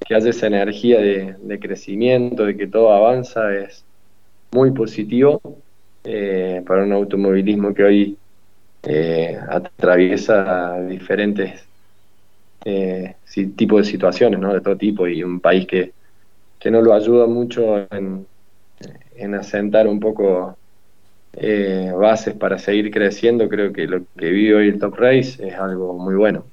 que 0.08 0.16
haya 0.16 0.30
esa 0.30 0.48
energía 0.48 1.00
de, 1.02 1.60
crecimiento, 1.60 2.46
de 2.46 2.56
que 2.56 2.68
todo 2.68 2.94
avanza, 2.94 3.54
es 3.54 3.84
muy 4.52 4.72
positivo 4.72 5.42
eh, 6.06 6.64
para 6.66 6.84
un 6.84 6.94
automovilismo 6.94 7.74
que 7.74 7.84
hoy 7.84 8.18
eh, 8.84 9.38
atraviesa 9.50 10.80
diferentes 10.82 11.66
eh, 12.64 13.16
tipos 13.58 13.86
de 13.86 13.92
situaciones, 13.92 14.40
¿no? 14.40 14.54
de 14.54 14.62
todo 14.62 14.78
tipo, 14.78 15.08
y 15.08 15.24
un 15.24 15.42
país 15.42 15.68
que, 15.68 15.92
no 16.70 16.82
lo 16.82 16.94
ayuda 16.94 17.28
mucho 17.28 17.88
en, 17.94 18.28
en 19.16 19.36
asentar 19.36 19.88
un 19.88 20.02
poco 20.02 20.58
bases 21.98 22.34
para 22.34 22.60
seguir 22.60 22.92
creciendo, 22.92 23.48
creo 23.48 23.72
que 23.72 23.88
lo 23.88 24.02
que 24.18 24.30
vive 24.32 24.56
hoy 24.56 24.68
el 24.68 24.80
Top 24.80 24.96
Race 24.96 25.48
es 25.48 25.54
algo 25.54 25.94
muy 25.98 26.16
bueno. 26.16 26.44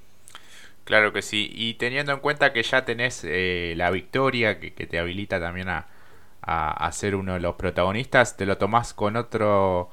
Claro 0.84 1.12
que 1.12 1.22
sí. 1.22 1.50
Y 1.54 1.74
teniendo 1.74 2.12
en 2.12 2.20
cuenta 2.20 2.52
que 2.52 2.62
ya 2.62 2.84
tenés 2.84 3.24
eh, 3.24 3.74
la 3.76 3.90
victoria, 3.90 4.60
que, 4.60 4.70
te 4.70 4.98
habilita 4.98 5.40
también 5.40 5.68
a, 5.68 5.86
ser 6.92 7.14
uno 7.16 7.34
de 7.34 7.40
los 7.40 7.54
protagonistas, 7.56 8.36
¿te 8.36 8.46
lo 8.46 8.58
tomás 8.58 8.94
con 8.94 9.16
otro 9.16 9.88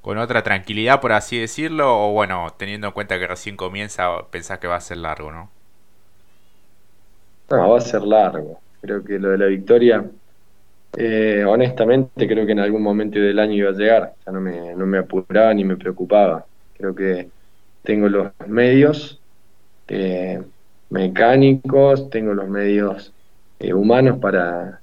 con 0.00 0.18
otra 0.18 0.42
tranquilidad, 0.42 1.00
por 1.00 1.12
así 1.12 1.38
decirlo? 1.38 2.08
O 2.08 2.12
bueno, 2.12 2.48
teniendo 2.58 2.88
en 2.88 2.92
cuenta 2.92 3.20
que 3.20 3.28
recién 3.28 3.56
comienza, 3.56 4.08
pensás 4.30 4.58
que 4.58 4.66
va 4.66 4.76
a 4.76 4.80
ser 4.80 4.96
largo, 4.96 5.30
¿no? 5.30 5.48
No, 7.50 7.70
va 7.70 7.78
a 7.78 7.80
ser 7.80 8.02
largo. 8.02 8.60
Creo 8.80 9.04
que 9.04 9.20
lo 9.20 9.28
de 9.28 9.38
la 9.38 9.46
victoria, 9.46 10.04
eh, 10.96 11.44
honestamente, 11.46 12.26
creo 12.26 12.44
que 12.44 12.52
en 12.52 12.58
algún 12.58 12.82
momento 12.82 13.20
del 13.20 13.38
año 13.38 13.54
iba 13.54 13.70
a 13.70 13.74
llegar. 13.74 14.14
Ya 14.26 14.32
no 14.32 14.40
me, 14.40 14.74
no 14.74 14.86
me 14.86 14.98
apuraba 14.98 15.54
ni 15.54 15.64
me 15.64 15.76
preocupaba. 15.76 16.46
Creo 16.76 16.94
que 16.96 17.28
tengo 17.84 18.08
los 18.08 18.32
medios 18.48 19.21
eh, 19.88 20.42
mecánicos, 20.90 22.10
tengo 22.10 22.34
los 22.34 22.48
medios 22.48 23.12
eh, 23.58 23.72
humanos 23.72 24.18
para, 24.18 24.80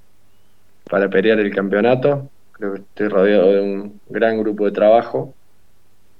para 0.88 1.08
pelear 1.08 1.38
el 1.40 1.54
campeonato. 1.54 2.28
Creo 2.52 2.74
que 2.74 2.80
estoy 2.80 3.08
rodeado 3.08 3.52
de 3.52 3.60
un 3.60 4.00
gran 4.08 4.38
grupo 4.38 4.66
de 4.66 4.72
trabajo 4.72 5.34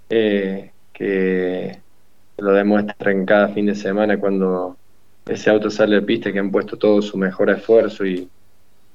eh, 0.09 0.71
que 0.93 1.79
lo 2.39 2.53
demuestran 2.53 3.27
cada 3.27 3.49
fin 3.49 3.67
de 3.67 3.75
semana 3.75 4.19
cuando 4.19 4.77
ese 5.27 5.51
auto 5.51 5.71
sale 5.71 5.97
de 5.97 6.03
pista, 6.03 6.33
que 6.33 6.39
han 6.39 6.51
puesto 6.51 6.77
todo 6.77 7.03
su 7.03 7.19
mejor 7.19 7.51
esfuerzo 7.51 8.07
y, 8.07 8.29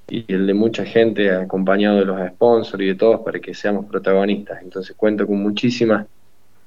y 0.10 0.26
el 0.34 0.48
de 0.48 0.54
mucha 0.54 0.86
gente 0.86 1.32
acompañado 1.32 2.00
de 2.00 2.06
los 2.06 2.28
sponsors 2.30 2.82
y 2.84 2.88
de 2.88 2.96
todos 2.96 3.22
para 3.22 3.40
que 3.40 3.54
seamos 3.54 3.86
protagonistas. 3.86 4.62
Entonces 4.62 4.96
cuento 4.96 5.26
con 5.26 5.42
muchísimas 5.42 6.08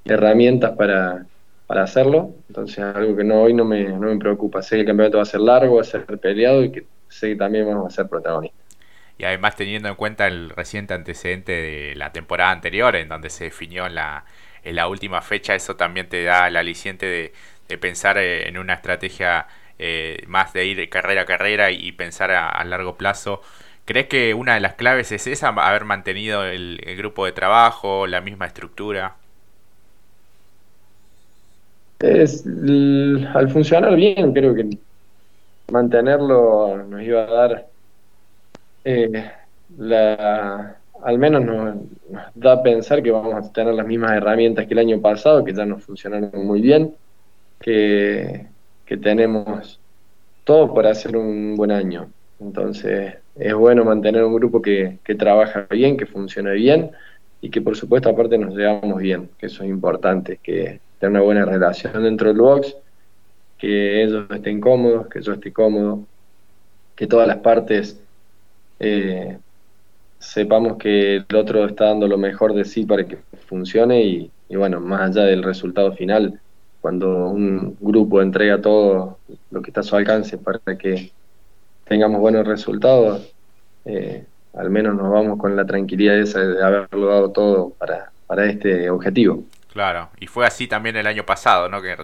herramientas 0.05 0.73
para, 0.77 1.27
para 1.69 1.83
hacerlo, 1.83 2.35
entonces 2.49 2.79
algo 2.79 3.15
que 3.15 3.25
no 3.25 3.43
hoy 3.43 3.53
no 3.53 3.67
me, 3.67 3.85
no 3.85 4.09
me 4.09 4.17
preocupa. 4.17 4.63
Sé 4.63 4.77
que 4.77 4.81
el 4.81 4.87
campeonato 4.87 5.19
va 5.19 5.25
a 5.25 5.27
ser 5.27 5.41
largo, 5.41 5.77
va 5.77 5.83
a 5.83 5.85
ser 5.85 6.07
peleado 6.07 6.65
y 6.65 6.73
que 6.73 6.87
sé 7.09 7.29
que 7.29 7.37
también 7.37 7.67
vamos 7.67 7.93
a 7.93 7.95
ser 7.95 8.09
protagonistas. 8.09 8.59
Y 9.19 9.25
además 9.25 9.55
teniendo 9.55 9.91
en 9.91 9.95
cuenta 9.95 10.27
el 10.27 10.49
reciente 10.49 10.95
antecedente 10.95 11.53
de 11.53 11.95
la 11.95 12.11
temporada 12.11 12.53
anterior, 12.53 12.97
en 12.97 13.11
donde 13.11 13.29
se 13.29 13.45
definió 13.45 13.87
en 13.87 13.97
la, 13.97 14.25
en 14.65 14.77
la 14.77 14.89
última 14.89 15.21
fecha, 15.21 15.55
eso 15.55 15.77
también 15.77 16.09
te 16.09 16.25
da 16.25 16.49
el 16.49 16.57
aliciente 16.57 17.05
de, 17.69 17.77
pensar 17.77 18.17
eh, 18.17 18.49
en 18.49 18.57
una 18.57 18.73
estrategia 18.73 19.47
eh, 19.79 20.25
más 20.27 20.55
de 20.55 20.65
ir 20.65 20.89
carrera 20.89 21.23
a 21.23 21.27
carrera 21.27 21.71
y 21.71 21.93
pensar 21.93 22.31
a, 22.31 22.65
largo 22.65 22.97
plazo. 22.97 23.43
¿Crees 23.85 24.07
que 24.07 24.33
una 24.33 24.55
de 24.55 24.61
las 24.61 24.73
claves 24.75 25.13
es 25.13 25.27
esa, 25.27 25.49
haber 25.49 25.85
mantenido 25.85 26.47
el, 26.47 26.81
grupo 26.97 27.27
de 27.27 27.33
trabajo, 27.33 28.07
la 28.07 28.23
misma 28.23 28.47
estructura? 28.47 29.17
Es, 32.01 32.47
al 32.47 33.49
funcionar 33.51 33.97
bien, 33.97 34.33
creo 34.33 34.55
que 34.55 34.69
mantenerlo 35.73 36.85
nos 36.85 37.03
iba 37.03 37.25
a 37.25 37.27
dar 37.27 37.67
eh, 38.85 39.31
la, 39.77 40.77
al 41.03 41.19
menos 41.19 41.45
nos, 41.45 41.77
da 42.35 42.53
a 42.55 42.63
pensar 42.63 43.03
que 43.03 43.11
vamos 43.11 43.35
a 43.35 43.53
tener 43.53 43.75
las 43.75 43.87
mismas 43.87 44.13
herramientas 44.13 44.67
que 44.67 44.75
el 44.75 44.79
año 44.81 45.01
pasado, 45.01 45.45
que 45.45 45.53
ya 45.53 45.67
nos 45.67 45.85
funcionaron 45.85 46.47
muy 46.47 46.61
bien, 46.61 46.95
que, 47.61 48.47
que 48.87 48.97
tenemos 48.97 49.81
todo 50.45 50.73
para 50.75 50.91
hacer 50.91 51.17
un 51.17 51.57
buen 51.57 51.73
año. 51.73 52.11
Entonces 52.41 53.15
es 53.35 53.55
bueno 53.55 53.85
mantener 53.85 54.25
un 54.25 54.35
grupo 54.35 54.63
que, 54.63 54.99
que 55.05 55.15
trabaja 55.15 55.67
bien, 55.71 55.97
que 55.97 56.07
funcione 56.07 56.53
bien 56.53 56.93
y 57.41 57.51
que 57.51 57.61
por 57.61 57.77
supuesto 57.77 58.09
aparte 58.09 58.39
nos 58.39 58.55
llevamos 58.55 59.01
bien, 59.01 59.31
que 59.39 59.47
eso 59.47 59.65
es 59.65 59.71
importante, 59.71 60.39
que 60.43 60.81
tenga 60.99 61.13
una 61.13 61.21
buena 61.23 61.45
relación 61.45 62.03
dentro 62.03 62.29
del 62.29 62.39
box, 62.39 62.77
que 63.57 64.03
ellos 64.03 64.27
estén 64.31 64.61
cómodos, 64.61 65.09
que 65.09 65.21
yo 65.21 65.33
esté 65.33 65.53
cómodo, 65.53 66.05
que 66.95 67.07
todas 67.07 67.29
las 67.29 67.39
partes 67.39 68.01
eh, 68.81 69.39
sepamos 70.19 70.77
que 70.79 71.17
el 71.17 71.37
otro 71.37 71.65
está 71.67 71.87
dando 71.87 72.07
lo 72.07 72.19
mejor 72.19 72.55
de 72.55 72.65
sí 72.65 72.85
para 72.85 73.07
que 73.07 73.19
funcione 73.47 74.03
y, 74.03 74.31
y 74.49 74.57
bueno, 74.57 74.81
más 74.81 75.11
allá 75.11 75.25
del 75.25 75.43
resultado 75.43 75.93
final, 75.93 76.41
cuando 76.81 77.29
un 77.29 77.77
grupo 77.81 78.23
entrega 78.23 78.61
todo 78.61 79.19
lo 79.51 79.63
que 79.63 79.71
está 79.71 79.81
a 79.81 79.85
su 79.85 79.97
alcance 79.97 80.39
para 80.39 80.61
que 80.79 81.13
tengamos 81.85 82.21
buenos 82.21 82.47
resultados, 82.47 83.33
eh, 83.85 84.25
al 84.55 84.71
menos 84.71 84.95
nos 84.95 85.11
vamos 85.11 85.39
con 85.39 85.57
la 85.57 85.65
tranquilidad 85.65 86.19
esa 86.19 86.41
de 86.41 86.63
haberlo 86.63 87.07
dado 87.07 87.31
todo 87.31 87.71
para, 87.71 88.13
para 88.27 88.47
este 88.47 88.91
objetivo. 88.91 89.45
Claro, 89.73 90.11
y 90.19 90.27
fue 90.27 90.47
así 90.47 90.67
también 90.67 90.97
el 90.97 91.07
año 91.07 91.25
pasado, 91.27 91.69
¿no? 91.69 91.83
Que 91.83 91.97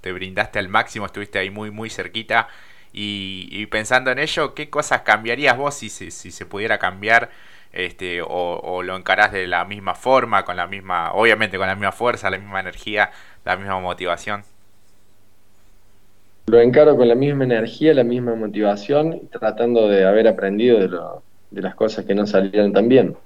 te, 0.00 0.12
brindaste 0.12 0.58
al 0.58 0.68
máximo, 0.68 1.06
estuviste 1.06 1.38
ahí 1.38 1.50
muy, 1.50 1.70
muy 1.70 1.88
cerquita. 1.90 2.48
Y, 2.92 3.66
pensando 3.66 4.10
en 4.10 4.18
ello, 4.18 4.54
¿qué 4.54 4.68
cosas 4.68 5.02
cambiarías 5.02 5.56
vos 5.56 5.74
si, 5.74 5.88
si, 5.88 6.10
se 6.10 6.46
pudiera 6.46 6.78
cambiar? 6.78 7.30
Este, 7.72 8.20
o, 8.22 8.26
o, 8.28 8.82
lo 8.82 8.96
encarás 8.96 9.32
de 9.32 9.46
la 9.46 9.64
misma 9.64 9.94
forma, 9.94 10.44
con 10.44 10.56
la 10.56 10.66
misma, 10.66 11.12
obviamente 11.12 11.56
con 11.56 11.66
la 11.68 11.74
misma 11.74 11.92
fuerza, 11.92 12.28
la 12.28 12.38
misma 12.38 12.60
energía, 12.60 13.10
la 13.44 13.56
misma 13.56 13.80
motivación. 13.80 14.44
Lo 16.46 16.60
encaro 16.60 16.96
con 16.96 17.08
la 17.08 17.14
misma 17.14 17.44
energía, 17.44 17.94
la 17.94 18.04
misma 18.04 18.34
motivación, 18.34 19.28
tratando 19.30 19.88
de 19.88 20.04
haber 20.04 20.28
aprendido 20.28 20.80
de, 20.80 20.88
lo, 20.88 21.22
de 21.50 21.62
las 21.62 21.74
cosas 21.74 22.04
que 22.04 22.14
no 22.14 22.26
salieron 22.26 22.72
tan 22.72 22.88
bien. 22.88 23.16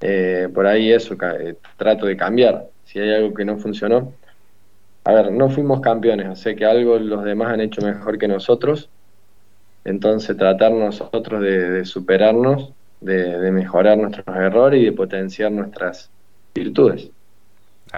Eh, 0.00 0.48
por 0.52 0.66
ahí 0.66 0.92
eso 0.92 1.14
eh, 1.40 1.56
trato 1.76 2.06
de 2.06 2.16
cambiar. 2.16 2.66
Si 2.84 2.98
hay 2.98 3.14
algo 3.14 3.34
que 3.34 3.44
no 3.44 3.56
funcionó, 3.58 4.12
a 5.04 5.12
ver, 5.12 5.32
no 5.32 5.50
fuimos 5.50 5.80
campeones, 5.80 6.28
o 6.28 6.36
sea 6.36 6.54
que 6.54 6.64
algo 6.64 6.98
los 6.98 7.24
demás 7.24 7.52
han 7.52 7.60
hecho 7.60 7.80
mejor 7.82 8.18
que 8.18 8.28
nosotros. 8.28 8.88
Entonces 9.84 10.36
tratar 10.36 10.72
nosotros 10.72 11.40
de 11.40 11.84
superarnos 11.84 12.72
de, 13.00 13.50
mejorar 13.52 13.98
nuestros 13.98 14.36
errores 14.36 14.80
y 14.80 14.86
de 14.86 14.92
potenciar 14.92 15.52
nuestras 15.52 16.10
virtudes. 16.54 17.10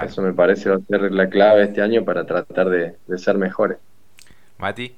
Eso 0.02 0.23
me 0.23 0.33
parece 0.33 0.71
va 0.71 0.76
a 0.76 0.81
ser 0.81 1.12
la 1.12 1.28
clave 1.28 1.64
este 1.64 1.83
año 1.83 2.05
para 2.05 2.25
tratar 2.25 2.69
de, 2.69 2.95
ser 3.17 3.37
mejores. 3.37 3.78
Mati. 4.59 4.95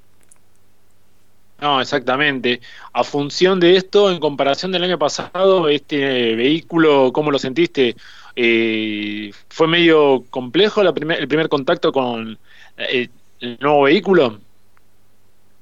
No, 1.60 1.80
exactamente. 1.80 2.60
A 2.92 3.04
función 3.04 3.60
de 3.60 3.76
esto, 3.76 4.10
en 4.10 4.18
comparación 4.18 4.72
del 4.72 4.84
año 4.84 4.98
pasado, 4.98 5.68
este 5.68 6.34
vehículo, 6.34 7.12
¿cómo 7.12 7.30
lo 7.30 7.38
sentiste? 7.38 7.96
Eh, 8.34 9.30
¿Fue 9.48 9.68
medio 9.68 10.24
complejo 10.30 10.80
el 10.80 10.94
primer 10.94 11.48
contacto 11.48 11.92
con 11.92 12.38
eh, 12.78 13.08
el 13.40 13.58
nuevo 13.60 13.82
vehículo? 13.82 14.38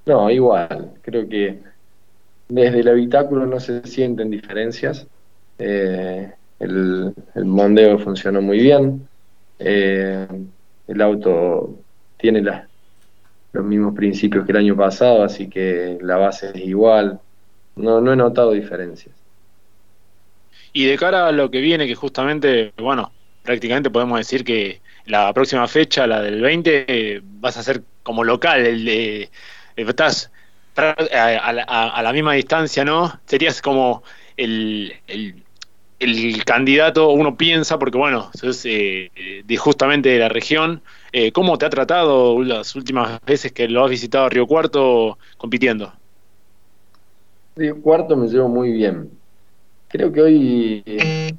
No, 0.06 0.30
igual. 0.30 0.92
Creo 1.02 1.28
que 1.28 1.58
desde 2.48 2.80
el 2.80 2.88
habitáculo 2.88 3.46
no 3.46 3.60
se 3.60 3.86
sienten 3.86 4.30
diferencias. 4.30 5.06
Eh, 5.58 6.32
el, 6.60 7.12
el, 7.34 7.44
mondeo 7.44 7.98
funcionó 7.98 8.40
muy 8.40 8.58
bien. 8.58 9.08
Eh, 9.58 10.26
el 10.86 11.02
auto 11.02 11.74
tiene 12.16 12.42
los 13.52 13.64
mismos 13.64 13.94
principios 13.94 14.44
que 14.44 14.52
el 14.52 14.58
año 14.58 14.76
pasado, 14.76 15.22
así 15.22 15.48
que 15.48 15.98
la 16.02 16.16
base 16.16 16.50
es 16.54 16.56
igual. 16.56 17.20
No, 17.76 18.00
no 18.00 18.12
he 18.12 18.16
notado 18.16 18.52
diferencias. 18.52 19.14
Y 20.72 20.86
de 20.86 20.98
cara 20.98 21.28
a 21.28 21.32
lo 21.32 21.50
que 21.50 21.60
viene, 21.60 21.86
que 21.86 21.94
justamente, 21.94 22.72
bueno, 22.76 23.12
prácticamente 23.42 23.90
podemos 23.90 24.18
decir 24.18 24.44
que 24.44 24.80
la 25.06 25.32
próxima 25.32 25.66
fecha, 25.66 26.06
la 26.06 26.20
del 26.20 26.40
20, 26.40 27.22
vas 27.40 27.56
a 27.56 27.62
ser 27.62 27.82
como 28.02 28.24
local, 28.24 28.64
el 28.66 28.84
de, 28.84 29.30
estás 29.76 30.30
a, 30.76 32.02
la 32.02 32.12
misma 32.12 32.34
distancia, 32.34 32.84
¿no? 32.84 33.18
Serías 33.26 33.62
como 33.62 34.02
el, 34.36 34.94
el, 35.98 36.44
candidato, 36.44 37.10
uno 37.10 37.36
piensa, 37.36 37.78
porque 37.78 37.98
bueno, 37.98 38.30
sos 38.34 38.64
eh, 38.64 39.10
de 39.44 39.56
justamente 39.56 40.10
de 40.10 40.18
la 40.18 40.28
región. 40.28 40.82
Eh, 41.20 41.32
¿Cómo 41.32 41.58
te 41.58 41.66
ha 41.66 41.68
tratado 41.68 42.40
las 42.44 42.76
últimas 42.76 43.20
veces 43.26 43.50
que 43.50 43.66
lo 43.66 43.82
has 43.82 43.90
visitado 43.90 44.28
Río 44.28 44.46
Cuarto 44.46 45.18
compitiendo? 45.36 45.92
Río 47.56 47.82
Cuarto 47.82 48.16
me 48.16 48.28
llevo 48.28 48.48
muy 48.48 48.70
bien. 48.70 49.10
Creo 49.88 50.12
que 50.12 50.22
hoy 50.22 50.84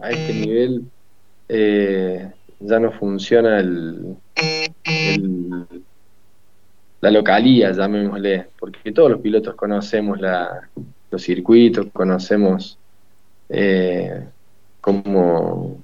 a 0.01 0.09
este 0.11 0.33
nivel 0.33 0.83
eh, 1.47 2.29
ya 2.59 2.77
no 2.77 2.91
funciona 2.91 3.61
el, 3.61 4.17
la 6.99 7.11
localía, 7.11 7.71
llamémosle, 7.71 8.47
porque 8.59 8.91
todos 8.91 9.11
los 9.11 9.21
pilotos 9.21 9.55
conocemos 9.55 10.19
los 11.09 11.23
circuitos, 11.23 11.87
conocemos 11.93 12.77
eh, 13.47 14.25
cómo 14.81 15.81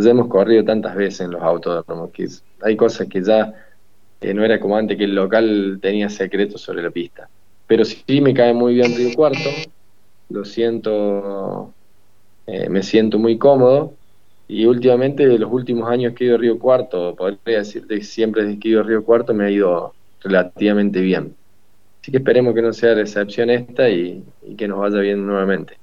ya 0.00 0.10
hemos 0.10 0.28
corrido 0.28 0.64
tantas 0.64 0.94
veces 0.94 1.20
en 1.20 1.32
los 1.32 1.42
autódromos, 1.42 2.10
que 2.10 2.28
hay 2.62 2.76
cosas 2.76 3.08
que 3.08 3.22
ya 3.22 3.52
eh, 4.20 4.34
no 4.34 4.44
era 4.44 4.58
como 4.60 4.76
antes 4.76 4.96
que 4.96 5.04
el 5.04 5.14
local 5.14 5.78
tenía 5.80 6.08
secretos 6.08 6.60
sobre 6.60 6.82
la 6.82 6.90
pista. 6.90 7.28
Pero 7.66 7.84
sí 7.84 8.20
me 8.20 8.32
cae 8.32 8.54
muy 8.54 8.74
bien 8.74 8.94
Río 8.96 9.14
Cuarto, 9.14 9.50
lo 10.28 10.44
siento, 10.44 11.72
eh, 12.46 12.68
me 12.68 12.82
siento 12.82 13.18
muy 13.18 13.38
cómodo. 13.38 13.94
Y 14.48 14.64
últimamente, 14.66 15.26
los 15.38 15.52
últimos 15.52 15.90
años 15.90 16.14
que 16.14 16.24
he 16.24 16.26
ido 16.28 16.36
a 16.36 16.38
Río 16.38 16.58
Cuarto, 16.58 17.16
podría 17.16 17.58
decirte 17.58 17.96
que 17.96 18.04
siempre 18.04 18.44
desde 18.44 18.60
que 18.60 18.68
he 18.68 18.70
ido 18.72 18.80
a 18.80 18.84
Río 18.84 19.04
Cuarto 19.04 19.34
me 19.34 19.44
ha 19.44 19.50
ido 19.50 19.94
relativamente 20.22 21.00
bien. 21.00 21.34
Así 22.00 22.12
que 22.12 22.18
esperemos 22.18 22.54
que 22.54 22.62
no 22.62 22.72
sea 22.72 22.94
la 22.94 23.00
excepción 23.00 23.50
esta 23.50 23.90
y, 23.90 24.22
que 24.56 24.68
nos 24.68 24.78
vaya 24.78 25.00
bien 25.00 25.26
nuevamente. 25.26 25.76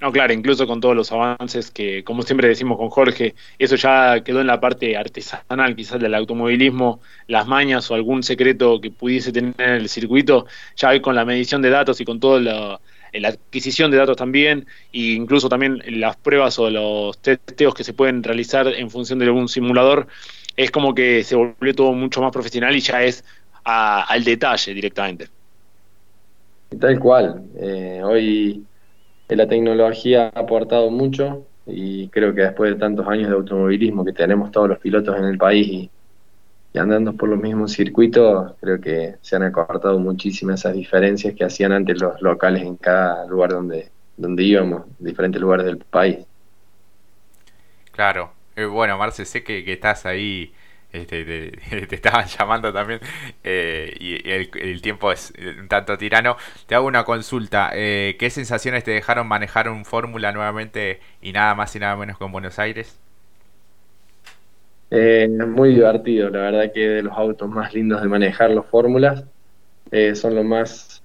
No, 0.00 0.12
claro, 0.12 0.32
incluso 0.32 0.64
con 0.68 0.80
todos 0.80 0.94
los 0.94 1.10
avances 1.10 1.72
que, 1.72 2.04
como 2.04 2.22
siempre 2.22 2.46
decimos 2.46 2.78
con 2.78 2.88
Jorge, 2.88 3.34
eso 3.58 3.74
ya 3.74 4.22
quedó 4.22 4.40
en 4.40 4.46
la 4.46 4.60
parte 4.60 4.96
artesanal 4.96 5.74
quizás 5.74 5.98
del 5.98 6.14
automovilismo, 6.14 7.00
las 7.26 7.48
mañas 7.48 7.90
o 7.90 7.94
algún 7.96 8.22
secreto 8.22 8.80
que 8.80 8.92
pudiese 8.92 9.32
tener 9.32 9.54
el 9.58 9.88
circuito, 9.88 10.46
ya 10.76 10.90
hoy 10.90 11.00
con 11.00 11.16
la 11.16 11.24
medición 11.24 11.62
de 11.62 11.70
datos 11.70 12.00
y 12.00 12.04
con 12.04 12.20
toda 12.20 12.40
la, 12.40 12.80
adquisición 13.28 13.90
de 13.90 13.96
datos 13.96 14.16
también, 14.16 14.66
e 14.92 15.14
incluso 15.14 15.48
también 15.48 15.82
las 16.00 16.14
pruebas 16.16 16.60
o 16.60 16.70
los 16.70 17.18
testeos 17.18 17.74
que 17.74 17.82
se 17.82 17.92
pueden 17.92 18.22
realizar 18.22 18.68
en 18.68 18.90
función 18.90 19.18
de 19.18 19.24
algún 19.24 19.48
simulador, 19.48 20.06
es 20.56 20.70
como 20.70 20.94
que 20.94 21.24
se 21.24 21.34
volvió 21.34 21.74
todo 21.74 21.92
mucho 21.92 22.22
más 22.22 22.30
profesional 22.30 22.76
y 22.76 22.80
ya 22.80 23.02
es 23.02 23.24
al 23.64 24.22
detalle 24.22 24.74
directamente. 24.74 25.28
Tal 26.78 27.00
cual. 27.00 27.42
Eh, 27.60 28.00
hoy 28.04 28.62
la 29.36 29.48
tecnología 29.48 30.32
ha 30.34 30.40
aportado 30.40 30.90
mucho 30.90 31.46
y 31.66 32.08
creo 32.08 32.34
que 32.34 32.42
después 32.42 32.72
de 32.72 32.78
tantos 32.78 33.06
años 33.06 33.28
de 33.28 33.36
automovilismo 33.36 34.04
que 34.04 34.12
tenemos 34.12 34.50
todos 34.50 34.68
los 34.68 34.78
pilotos 34.78 35.16
en 35.16 35.24
el 35.24 35.38
país 35.38 35.90
andando 36.78 37.12
por 37.12 37.28
los 37.28 37.38
mismos 37.38 37.72
circuitos, 37.72 38.52
creo 38.60 38.80
que 38.80 39.16
se 39.20 39.36
han 39.36 39.42
acortado 39.42 39.98
muchísimas 39.98 40.60
esas 40.60 40.74
diferencias 40.74 41.34
que 41.34 41.44
hacían 41.44 41.72
antes 41.72 42.00
los 42.00 42.20
locales 42.22 42.62
en 42.62 42.76
cada 42.76 43.26
lugar 43.26 43.50
donde, 43.50 43.90
donde 44.16 44.42
íbamos, 44.44 44.84
diferentes 44.98 45.40
lugares 45.40 45.66
del 45.66 45.78
país. 45.78 46.18
Claro, 47.92 48.30
eh, 48.56 48.64
bueno, 48.64 48.96
Marce, 48.96 49.24
sé 49.24 49.42
que, 49.42 49.64
que 49.64 49.72
estás 49.72 50.06
ahí 50.06 50.52
este, 50.92 51.24
te, 51.86 51.94
estaban 51.94 52.26
llamando 52.26 52.72
también 52.72 53.00
eh, 53.44 53.94
y, 54.00 54.30
el, 54.30 54.80
tiempo 54.80 55.12
es 55.12 55.32
un 55.60 55.68
tanto 55.68 55.98
tirano. 55.98 56.36
Te 56.66 56.74
hago 56.74 56.86
una 56.86 57.04
consulta. 57.04 57.70
Eh, 57.74 58.16
¿Qué 58.18 58.30
sensaciones 58.30 58.84
te 58.84 58.92
dejaron 58.92 59.26
manejar 59.26 59.68
un 59.68 59.84
Fórmula 59.84 60.32
nuevamente 60.32 61.00
y 61.20 61.32
nada 61.32 61.54
más 61.54 61.74
y 61.76 61.78
nada 61.78 61.96
menos 61.96 62.16
con 62.18 62.32
Buenos 62.32 62.58
Aires? 62.58 62.98
Eh, 64.90 65.28
muy 65.28 65.74
divertido, 65.74 66.30
la 66.30 66.38
verdad 66.38 66.72
que 66.72 66.88
de 66.88 67.02
los 67.02 67.12
autos 67.12 67.48
más 67.50 67.74
lindos 67.74 68.00
de 68.00 68.08
manejar 68.08 68.50
los 68.50 68.64
Fórmulas 68.66 69.24
son 70.14 70.34
los 70.34 70.44
más 70.44 71.02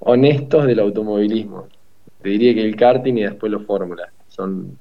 honestos 0.00 0.66
del 0.66 0.80
automovilismo. 0.80 1.68
Te 2.22 2.30
diría 2.30 2.54
que 2.54 2.62
el 2.62 2.74
karting 2.74 3.14
y 3.18 3.22
después 3.24 3.52
los 3.52 3.64
Fórmulas 3.64 4.10
son, 4.28 4.76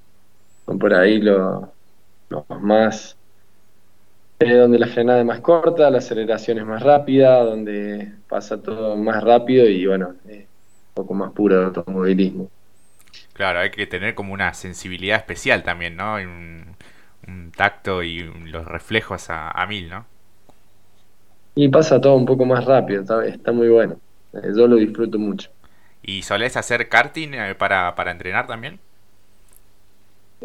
son 0.65 0.79
por 0.79 0.93
ahí 0.93 1.19
los 1.19 1.65
más 2.61 3.17
eh, 4.39 4.55
donde 4.55 4.77
la 4.77 4.87
frenada 4.87 5.19
es 5.19 5.25
más 5.25 5.39
corta, 5.39 5.89
la 5.89 5.99
aceleración 5.99 6.57
es 6.57 6.65
más 6.65 6.83
rápida, 6.83 7.43
donde 7.43 8.11
pasa 8.27 8.61
todo 8.61 8.97
más 8.97 9.23
rápido 9.23 9.67
y 9.67 9.85
bueno, 9.85 10.15
un 10.25 10.45
poco 10.93 11.13
más 11.13 11.31
puro 11.31 11.59
de 11.59 11.65
automovilismo. 11.65 12.49
Claro, 13.33 13.59
hay 13.59 13.71
que 13.71 13.87
tener 13.87 14.15
como 14.15 14.33
una 14.33 14.53
sensibilidad 14.53 15.17
especial 15.17 15.63
también, 15.63 15.95
¿no? 15.95 16.15
Un, 16.15 16.73
tacto 17.55 18.03
y 18.03 18.19
los 18.19 18.65
reflejos 18.65 19.27
a, 19.29 19.65
mil, 19.67 19.89
¿no? 19.89 20.05
Y 21.55 21.69
pasa 21.69 22.01
todo 22.01 22.15
un 22.15 22.25
poco 22.25 22.45
más 22.45 22.65
rápido, 22.65 23.01
está, 23.01 23.25
está 23.25 23.51
muy 23.51 23.69
bueno. 23.69 23.97
Eh, 24.33 24.51
yo 24.57 24.67
lo 24.67 24.75
disfruto 24.75 25.17
mucho. 25.19 25.49
¿Y 26.01 26.23
solés 26.23 26.57
hacer 26.57 26.89
karting 26.89 27.33
eh, 27.33 27.55
para, 27.55 27.95
para 27.95 28.11
entrenar 28.11 28.47
también? 28.47 28.79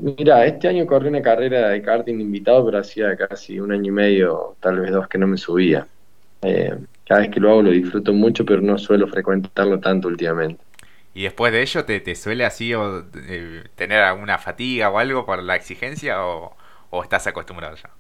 Mira, 0.01 0.47
este 0.47 0.69
año 0.69 0.87
corrí 0.87 1.09
una 1.09 1.23
carrera 1.23 1.69
de 1.71 1.83
karting 1.83 2.21
invitado, 2.21 2.65
pero 2.65 2.79
hacía 2.79 3.17
casi 3.17 3.59
un 3.59 3.73
año 3.73 3.89
y 3.89 3.91
medio, 3.91 4.57
tal 4.61 4.81
vez 4.81 4.93
dos, 4.93 5.09
que 5.09 5.19
no 5.19 5.27
me 5.27 5.37
subía. 5.37 5.87
Eh, 6.43 6.77
cada 7.05 7.21
vez 7.21 7.31
que 7.31 7.41
lo 7.41 7.51
hago 7.51 7.63
lo 7.63 7.71
disfruto 7.71 8.13
mucho, 8.13 8.45
pero 8.45 8.61
no 8.61 8.79
suelo 8.79 9.09
frecuentarlo 9.09 9.81
tanto 9.81 10.09
últimamente. 10.09 10.63
¿Y 11.15 11.25
después 11.25 11.53
de 11.53 11.63
ello 11.63 11.85
te, 11.85 12.15
suele 12.15 12.45
así 12.45 12.73
o, 12.75 13.05
eh, 13.29 13.65
tener 13.75 14.01
alguna 14.03 14.39
fatiga 14.39 14.89
o 14.91 14.99
algo 14.99 15.27
por 15.27 15.43
la 15.43 15.57
exigencia 15.57 16.25
o, 16.25 16.55
estás 17.03 17.27
acostumbrado 17.27 17.75
ya? 17.77 17.91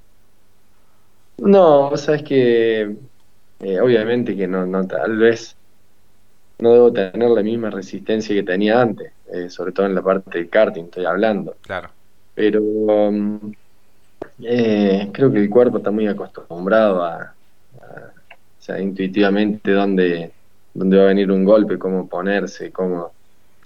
No, 1.38 1.96
sabes 1.96 2.22
que 2.22 2.96
eh, 3.60 3.80
obviamente 3.80 4.36
que 4.36 4.46
no, 4.46 4.66
no, 4.66 4.86
tal 4.86 5.16
vez 5.16 5.57
no 6.58 6.72
debo 6.72 6.92
tener 6.92 7.30
la 7.30 7.42
misma 7.42 7.70
resistencia 7.70 8.34
que 8.34 8.42
tenía 8.42 8.80
antes, 8.80 9.12
eh, 9.32 9.48
sobre 9.48 9.72
todo 9.72 9.86
en 9.86 9.94
la 9.94 10.02
parte 10.02 10.38
del 10.38 10.48
karting, 10.48 10.84
estoy 10.84 11.04
hablando. 11.04 11.56
Claro. 11.62 11.90
Pero 12.34 12.62
um, 12.62 13.52
eh, 14.42 15.08
creo 15.12 15.30
que 15.32 15.38
el 15.38 15.50
cuerpo 15.50 15.78
está 15.78 15.90
muy 15.90 16.06
acostumbrado 16.06 17.04
a, 17.04 17.34
o 17.74 18.62
sea, 18.62 18.80
intuitivamente 18.80 19.72
dónde, 19.72 20.32
dónde 20.74 20.96
va 20.96 21.04
a 21.04 21.08
venir 21.08 21.30
un 21.30 21.44
golpe, 21.44 21.78
cómo 21.78 22.08
ponerse, 22.08 22.72
cómo, 22.72 23.02
o 23.02 23.12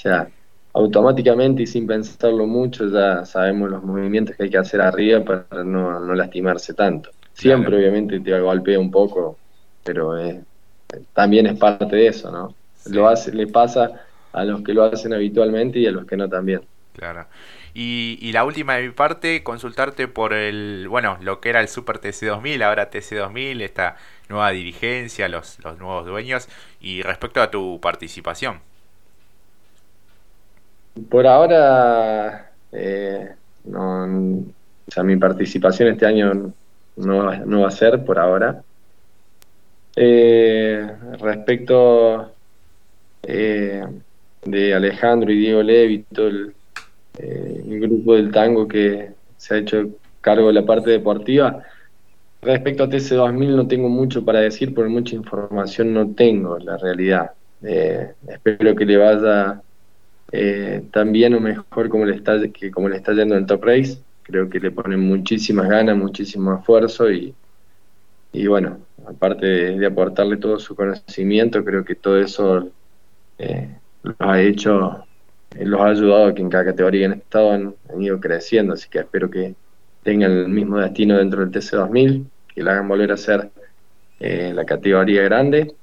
sea, 0.01 0.29
automáticamente 0.75 1.63
y 1.63 1.67
sin 1.67 1.87
pensarlo 1.87 2.47
mucho 2.47 2.89
ya 2.89 3.25
sabemos 3.25 3.71
los 3.71 3.83
movimientos 3.83 4.37
que 4.37 4.45
hay 4.45 4.51
que 4.51 4.59
hacer 4.59 4.81
arriba 4.81 5.23
para 5.23 5.65
no, 5.65 6.01
no 6.01 6.15
lastimarse 6.15 6.75
tanto. 6.75 7.11
Siempre 7.35 7.77
obviamente 7.77 8.21
te 8.21 8.39
golpea 8.41 8.79
un 8.79 8.91
poco, 8.91 9.39
pero 9.83 10.19
eh, 10.19 10.43
también 11.13 11.47
es 11.47 11.59
parte 11.59 11.97
de 11.97 12.07
eso, 12.09 12.31
¿no? 12.31 12.55
Lo 12.87 13.09
hace, 13.09 13.33
le 13.33 13.47
pasa 13.47 14.03
a 14.33 14.45
los 14.45 14.63
que 14.63 14.75
lo 14.75 14.85
hacen 14.85 15.13
habitualmente 15.13 15.79
y 15.79 15.87
a 15.87 15.93
los 15.93 16.07
que 16.07 16.17
no 16.17 16.29
también. 16.29 16.63
Claro. 16.95 17.27
Y, 17.75 18.19
y, 18.21 18.33
la 18.33 18.45
última 18.45 18.75
de 18.77 18.83
mi 18.83 18.91
parte, 18.91 19.43
consultarte 19.43 20.07
por 20.07 20.35
el, 20.35 20.87
bueno, 20.89 21.17
lo 21.23 21.41
que 21.41 21.49
era 21.49 21.61
el 21.61 21.69
Super 21.69 22.01
TC2000, 22.01 22.63
ahora 22.63 22.91
TC2000, 22.91 23.63
esta 23.63 23.97
nueva 24.29 24.51
dirigencia, 24.51 25.29
los, 25.29 25.59
los 25.65 25.79
nuevos 25.79 26.05
dueños, 26.05 26.49
y 26.81 27.01
respecto 27.01 27.41
a 27.41 27.51
tu 27.51 27.81
participación. 27.81 28.61
Por 31.09 31.27
ahora, 31.27 32.53
eh, 32.73 33.31
no, 33.65 34.05
o 34.05 34.91
sea, 34.91 35.03
mi 35.03 35.17
participación 35.17 35.89
este 35.89 36.05
año 36.05 36.53
no, 36.97 37.45
no 37.47 37.61
va 37.63 37.69
a 37.69 37.71
ser 37.71 38.05
por 38.05 38.19
ahora. 38.19 38.63
Eh, 39.97 40.87
respecto 41.21 42.33
eh, 43.23 43.85
de 44.45 44.75
Alejandro 44.75 45.31
y 45.31 45.39
Diego 45.39 45.63
Levi, 45.63 46.05
todo 46.13 46.29
eh, 47.19 47.65
el, 47.69 47.81
grupo 47.81 48.17
del 48.17 48.31
tango 48.33 48.67
que 48.67 49.11
se 49.37 49.55
ha 49.55 49.59
hecho 49.59 49.91
cargo 50.21 50.49
de 50.49 50.55
la 50.55 50.67
parte 50.67 50.91
deportiva. 50.91 51.63
Respecto 52.41 52.85
a 52.85 52.89
TC2000 52.89 53.57
no 53.57 53.69
tengo 53.69 53.89
mucho 53.89 54.25
para 54.25 54.41
decir, 54.41 54.75
porque 54.75 54.91
mucha 54.91 55.15
información 55.15 55.95
no 55.95 56.13
tengo, 56.15 56.59
la 56.59 56.77
realidad. 56.77 57.33
Eh, 57.63 58.15
espero 58.29 58.75
que 58.75 58.85
le 58.85 58.97
vaya 58.97 59.63
eh, 60.33 60.83
tan 60.91 61.13
bien 61.13 61.35
o 61.35 61.41
mejor 61.41 61.89
como 61.89 62.05
le 62.05 62.17
está, 62.17 62.41
como 62.73 62.89
le 62.89 62.97
está 62.97 63.13
yendo 63.13 63.37
en 63.37 63.47
Top 63.47 63.63
Race. 63.65 63.99
Creo 64.25 64.49
que 64.49 64.59
le 64.59 64.71
ponen 64.73 65.01
muchísimas 65.01 65.69
ganas, 65.69 65.97
muchísimo 65.97 66.57
esfuerzo 66.57 67.11
y, 67.13 67.35
y 68.33 68.47
bueno, 68.49 68.79
aparte 69.07 69.47
de 69.47 69.87
aportarle 69.87 70.37
todo 70.37 70.59
su 70.59 70.75
conocimiento, 70.75 71.65
creo 71.65 71.85
que 71.85 71.95
todo 71.95 72.19
eso 72.19 72.71
eh, 73.43 73.69
los 74.05 74.15
ha 74.21 74.41
hecho, 74.41 75.05
eh, 75.57 75.65
los 75.65 75.81
ha 75.81 75.87
ayudado 75.87 76.27
a 76.27 76.35
que 76.35 76.43
en 76.43 76.49
cada 76.49 76.67
categoría 76.67 77.07
han 77.07 77.15
estado 77.15 77.53
han, 77.53 77.75
ido 78.01 78.21
creciendo, 78.21 78.75
así 78.75 78.89
que 78.89 79.01
espero 79.01 79.29
que 79.31 79.55
tengan 80.05 80.31
el 80.33 80.49
mismo 80.49 80.79
destino 80.79 81.19
dentro 81.19 81.41
del 81.41 81.51
TC2000, 81.51 82.25
que 82.55 82.63
la 82.63 82.73
hagan 82.73 82.89
volver 82.89 83.13
a 83.13 83.17
ser 83.17 83.51
eh, 84.21 84.53
la 84.55 84.65
categoría 84.65 85.23
grande. 85.23 85.75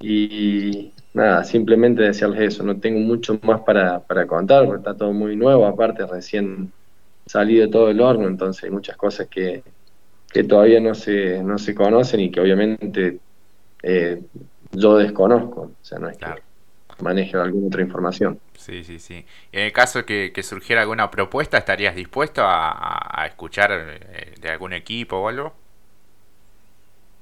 Y 0.00 0.92
nada, 1.14 1.44
simplemente 1.44 2.02
desearles 2.02 2.40
eso, 2.54 2.62
no 2.64 2.78
tengo 2.80 3.00
mucho 3.00 3.38
más 3.42 3.60
para, 3.60 4.00
para 4.00 4.26
contar 4.26 4.64
porque 4.64 4.78
está 4.78 4.96
todo 4.96 5.12
muy 5.12 5.36
nuevo, 5.36 5.66
aparte 5.66 6.06
recién 6.06 6.72
salido 7.26 7.70
todo 7.70 7.90
el 7.90 8.00
horno, 8.00 8.26
entonces 8.26 8.64
hay 8.64 8.70
muchas 8.70 8.96
cosas 8.96 9.28
que, 9.28 9.62
que 10.32 10.44
todavía 10.44 10.80
no 10.80 10.94
se, 10.94 11.42
no 11.42 11.58
se 11.58 11.74
conocen 11.74 12.20
y 12.20 12.30
que 12.30 12.40
obviamente 12.40 13.18
eh, 13.82 14.22
yo 14.72 14.98
desconozco, 14.98 15.60
o 15.62 15.84
sea, 15.84 15.98
no 15.98 16.08
es 16.08 16.18
claro 16.18 16.42
maneje 17.00 17.36
alguna 17.36 17.68
otra 17.68 17.82
información. 17.82 18.40
Sí, 18.56 18.84
sí, 18.84 18.98
sí. 18.98 19.24
En 19.52 19.64
el 19.64 19.72
caso 19.72 20.02
de 20.02 20.32
que, 20.32 20.42
surgiera 20.42 20.82
alguna 20.82 21.10
propuesta, 21.10 21.58
¿estarías 21.58 21.94
dispuesto 21.94 22.42
a, 22.44 23.24
escuchar 23.26 23.70
eh, 23.72 24.34
de 24.40 24.48
algún 24.50 24.72
equipo 24.72 25.16
o 25.16 25.28
algo? 25.28 25.54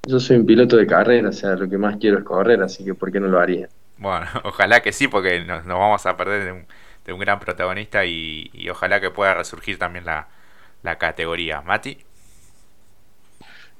Yo 0.05 0.19
soy 0.19 0.37
un 0.37 0.45
piloto 0.45 0.75
de 0.75 0.85
carrera, 0.85 1.29
o 1.29 1.33
sea, 1.33 1.55
lo 1.55 1.69
que 1.69 1.77
más 1.77 1.97
quiero 1.97 2.17
es 2.19 2.25
correr, 2.25 2.61
así 2.61 2.83
que 2.83 2.93
¿por 2.93 3.11
qué 3.11 3.19
no 3.19 3.27
lo 3.27 3.39
haría? 3.39 3.69
Bueno, 3.97 4.27
ojalá 4.43 4.81
que 4.81 4.91
sí, 4.91 5.07
porque 5.07 5.39
nos, 5.45 5.65
vamos 5.65 6.05
a 6.05 6.17
perder 6.17 6.43
de 6.43 6.51
un, 6.51 6.65
de 7.05 7.13
un 7.13 7.19
gran 7.19 7.39
protagonista 7.39 8.05
y, 8.05 8.51
ojalá 8.69 8.99
que 8.99 9.11
pueda 9.11 9.33
resurgir 9.33 9.79
también 9.79 10.05
la, 10.05 10.27
la 10.81 10.97
categoría. 10.97 11.61
Mati. 11.61 11.97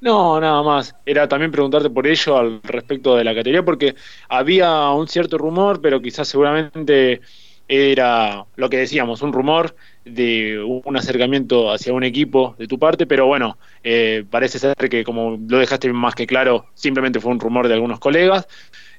No, 0.03 0.37
nada 0.41 0.61
más. 0.63 0.93
Era 1.05 1.29
también 1.29 1.49
preguntarte 1.51 1.89
por 1.89 2.05
ello 2.05 2.37
al 2.37 2.61
respecto 2.63 3.15
de 3.15 3.23
la 3.23 3.33
categoría, 3.33 3.63
porque 3.63 3.95
había 4.27 4.89
un 4.91 5.07
cierto 5.07 5.37
rumor, 5.37 5.79
pero 5.81 6.01
quizás 6.01 6.27
seguramente 6.27 7.21
era 7.69 8.45
lo 8.57 8.69
que 8.69 8.77
decíamos, 8.77 9.21
un 9.21 9.31
rumor 9.31 9.75
de 10.03 10.59
un 10.61 10.97
acercamiento 10.97 11.71
hacia 11.71 11.93
un 11.93 12.03
equipo 12.03 12.53
de 12.59 12.67
tu 12.67 12.77
parte, 12.77 13.07
pero 13.07 13.27
bueno, 13.27 13.57
eh, 13.81 14.25
parece 14.29 14.59
ser 14.59 14.75
que 14.89 15.05
como 15.05 15.37
lo 15.47 15.57
dejaste 15.59 15.91
más 15.93 16.15
que 16.15 16.27
claro, 16.27 16.65
simplemente 16.73 17.21
fue 17.21 17.31
un 17.31 17.39
rumor 17.39 17.69
de 17.69 17.75
algunos 17.75 17.99
colegas. 17.99 18.45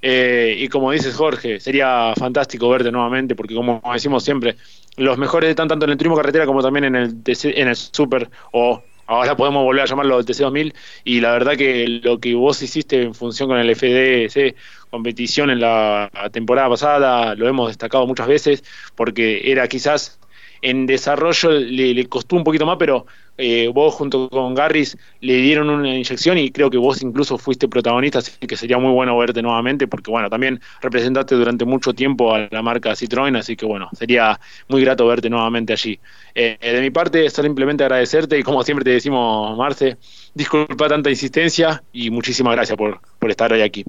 Eh, 0.01 0.57
y 0.59 0.69
como 0.69 0.91
dices 0.91 1.15
Jorge, 1.15 1.61
sería 1.61 2.15
fantástico 2.17 2.69
verte 2.71 2.91
nuevamente, 2.91 3.35
porque 3.35 3.55
como 3.55 3.83
decimos 3.93 4.25
siempre, 4.25 4.57
los 4.97 5.19
mejores 5.19 5.51
están 5.51 5.69
tanto 5.69 5.85
en 5.85 5.93
el 5.93 5.99
turismo 5.99 6.17
carretera 6.17 6.47
como 6.47 6.63
también 6.63 6.85
en 6.85 6.97
el, 6.97 7.23
en 7.27 7.69
el 7.69 7.77
super 7.77 8.31
o 8.53 8.83
ahora 9.07 9.37
podemos 9.37 9.63
volver 9.65 9.83
a 9.83 9.87
llamarlo 9.87 10.19
el 10.19 10.27
TC2000 10.27 10.75
y 11.05 11.21
la 11.21 11.33
verdad 11.33 11.57
que 11.57 11.87
lo 12.03 12.19
que 12.19 12.35
vos 12.35 12.63
hiciste 12.63 13.03
en 13.03 13.15
función 13.15 13.49
con 13.49 13.59
el 13.59 13.75
FDC 13.75 14.57
competición 14.91 15.51
en 15.51 15.61
la 15.61 16.11
temporada 16.33 16.69
pasada 16.69 17.35
lo 17.35 17.49
hemos 17.49 17.69
destacado 17.69 18.07
muchas 18.07 18.29
veces 18.29 18.65
porque 18.95 19.51
era 19.51 19.67
quizás 19.69 20.19
en 20.65 20.87
desarrollo 20.87 21.51
le, 21.51 22.07
costó 22.07 22.37
un 22.37 22.43
poquito 22.43 22.65
más, 22.65 22.77
pero 22.79 23.05
eh, 23.37 23.69
vos 23.69 23.95
junto 23.95 24.31
con 24.31 24.55
Garris 24.55 24.97
le 25.21 25.35
dieron 25.35 25.69
una 25.69 25.95
inyección 25.95 26.39
y 26.39 26.51
creo 26.51 26.71
que 26.71 26.79
vos 26.79 27.03
incluso 27.03 27.37
fuiste 27.37 27.69
protagonista, 27.69 28.21
así 28.21 28.33
que 28.47 28.57
sería 28.57 28.79
muy 28.79 28.91
bueno 28.93 29.17
verte 29.19 29.43
nuevamente, 29.43 29.87
porque 29.87 30.11
bueno, 30.11 30.31
también 30.31 30.59
representaste 30.81 31.35
durante 31.35 31.67
mucho 31.67 31.93
tiempo 31.93 32.35
a 32.35 32.49
la 32.51 32.63
marca 32.63 32.93
Citroën, 32.93 33.37
así 33.37 33.57
que 33.57 33.67
bueno, 33.67 33.91
sería 33.93 34.41
muy 34.69 34.81
grato 34.81 35.07
verte 35.07 35.29
nuevamente 35.29 35.75
allí. 35.75 36.01
Eh, 36.35 36.57
de 36.59 36.81
mi 36.81 36.91
parte, 36.91 37.29
simplemente 37.29 37.85
agradecerte 37.85 38.39
y 38.39 38.43
como 38.43 38.63
siempre 38.63 38.85
te 38.85 38.91
decimos, 38.93 39.59
Marce, 39.59 39.99
disculpa 40.33 40.89
tanta 40.89 41.11
insistencia 41.11 41.83
y 41.93 42.11
muchísimas 42.11 42.55
gracias 42.55 42.79
por, 42.79 43.01
por 43.19 43.31
estar 43.31 43.53
hoy 43.53 43.61
aquí. 43.61 43.85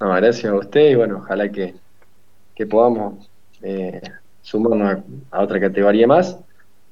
No, 0.00 0.08
gracias 0.08 0.52
a 0.52 0.56
usted 0.56 0.90
y 0.90 0.94
bueno, 0.96 1.18
ojalá 1.18 1.48
que, 1.52 1.72
podamos 2.68 3.30
eh, 3.62 4.00
sumarnos 4.46 5.02
a, 5.32 5.40
otra 5.42 5.60
categoría 5.60 6.06
más. 6.06 6.38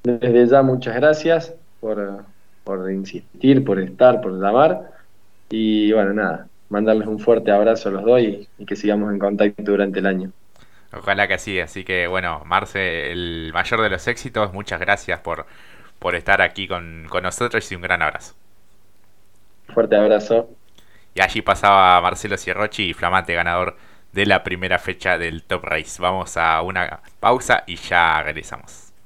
Desde 0.03 0.47
ya 0.47 0.63
muchas 0.63 0.97
gracias 0.97 1.55
por, 1.81 2.25
por 2.65 2.91
insistir, 2.91 3.65
por 3.65 3.79
estar, 3.79 4.21
por 4.21 4.33
llamar 4.41 4.91
y 5.49 5.93
bueno, 5.93 6.13
nada, 6.13 6.49
mandarles 6.69 7.07
un 7.07 7.21
fuerte 7.21 7.53
abrazo 7.53 7.89
a 7.89 7.93
los 7.93 8.05
dos 8.05 8.21
y, 8.21 8.49
que 8.67 8.75
sigamos 8.75 9.13
en 9.13 9.21
contacto 9.21 9.63
durante 9.63 10.01
el 10.01 10.07
año. 10.07 10.33
Ojalá 10.93 11.29
que 11.29 11.35
así, 11.35 11.61
así 11.61 11.85
que 11.85 12.09
bueno, 12.09 12.43
Marce, 12.45 13.13
el 13.13 13.53
mayor 13.55 13.83
de 13.83 13.91
los 13.91 14.07
éxitos, 14.09 14.53
muchas 14.53 14.81
gracias 14.81 15.21
por, 15.21 15.47
por 16.01 16.17
estar 16.17 16.43
aquí 16.43 16.67
con, 16.67 17.07
con 17.09 17.23
nosotros 17.23 17.71
y 17.71 17.77
un 17.77 17.83
gran 17.83 18.03
abrazo. 18.03 18.35
Fuerte 19.73 19.97
abrazo. 19.97 20.51
Y 21.15 21.23
allí 21.23 21.41
pasaba 21.41 22.01
Marcelo 22.01 22.37
Cierrochi, 22.37 22.95
flamante 22.95 23.33
ganador 23.33 23.77
de 24.15 24.27
la 24.27 24.45
primera 24.45 24.79
fecha 24.79 25.19
del 25.19 25.43
Top 25.43 25.65
Race. 25.65 26.01
Vamos 26.01 26.37
a 26.37 26.63
una 26.63 27.01
pausa 27.19 27.65
y 27.67 27.75
ya 27.77 28.23
regresamos. 28.23 28.94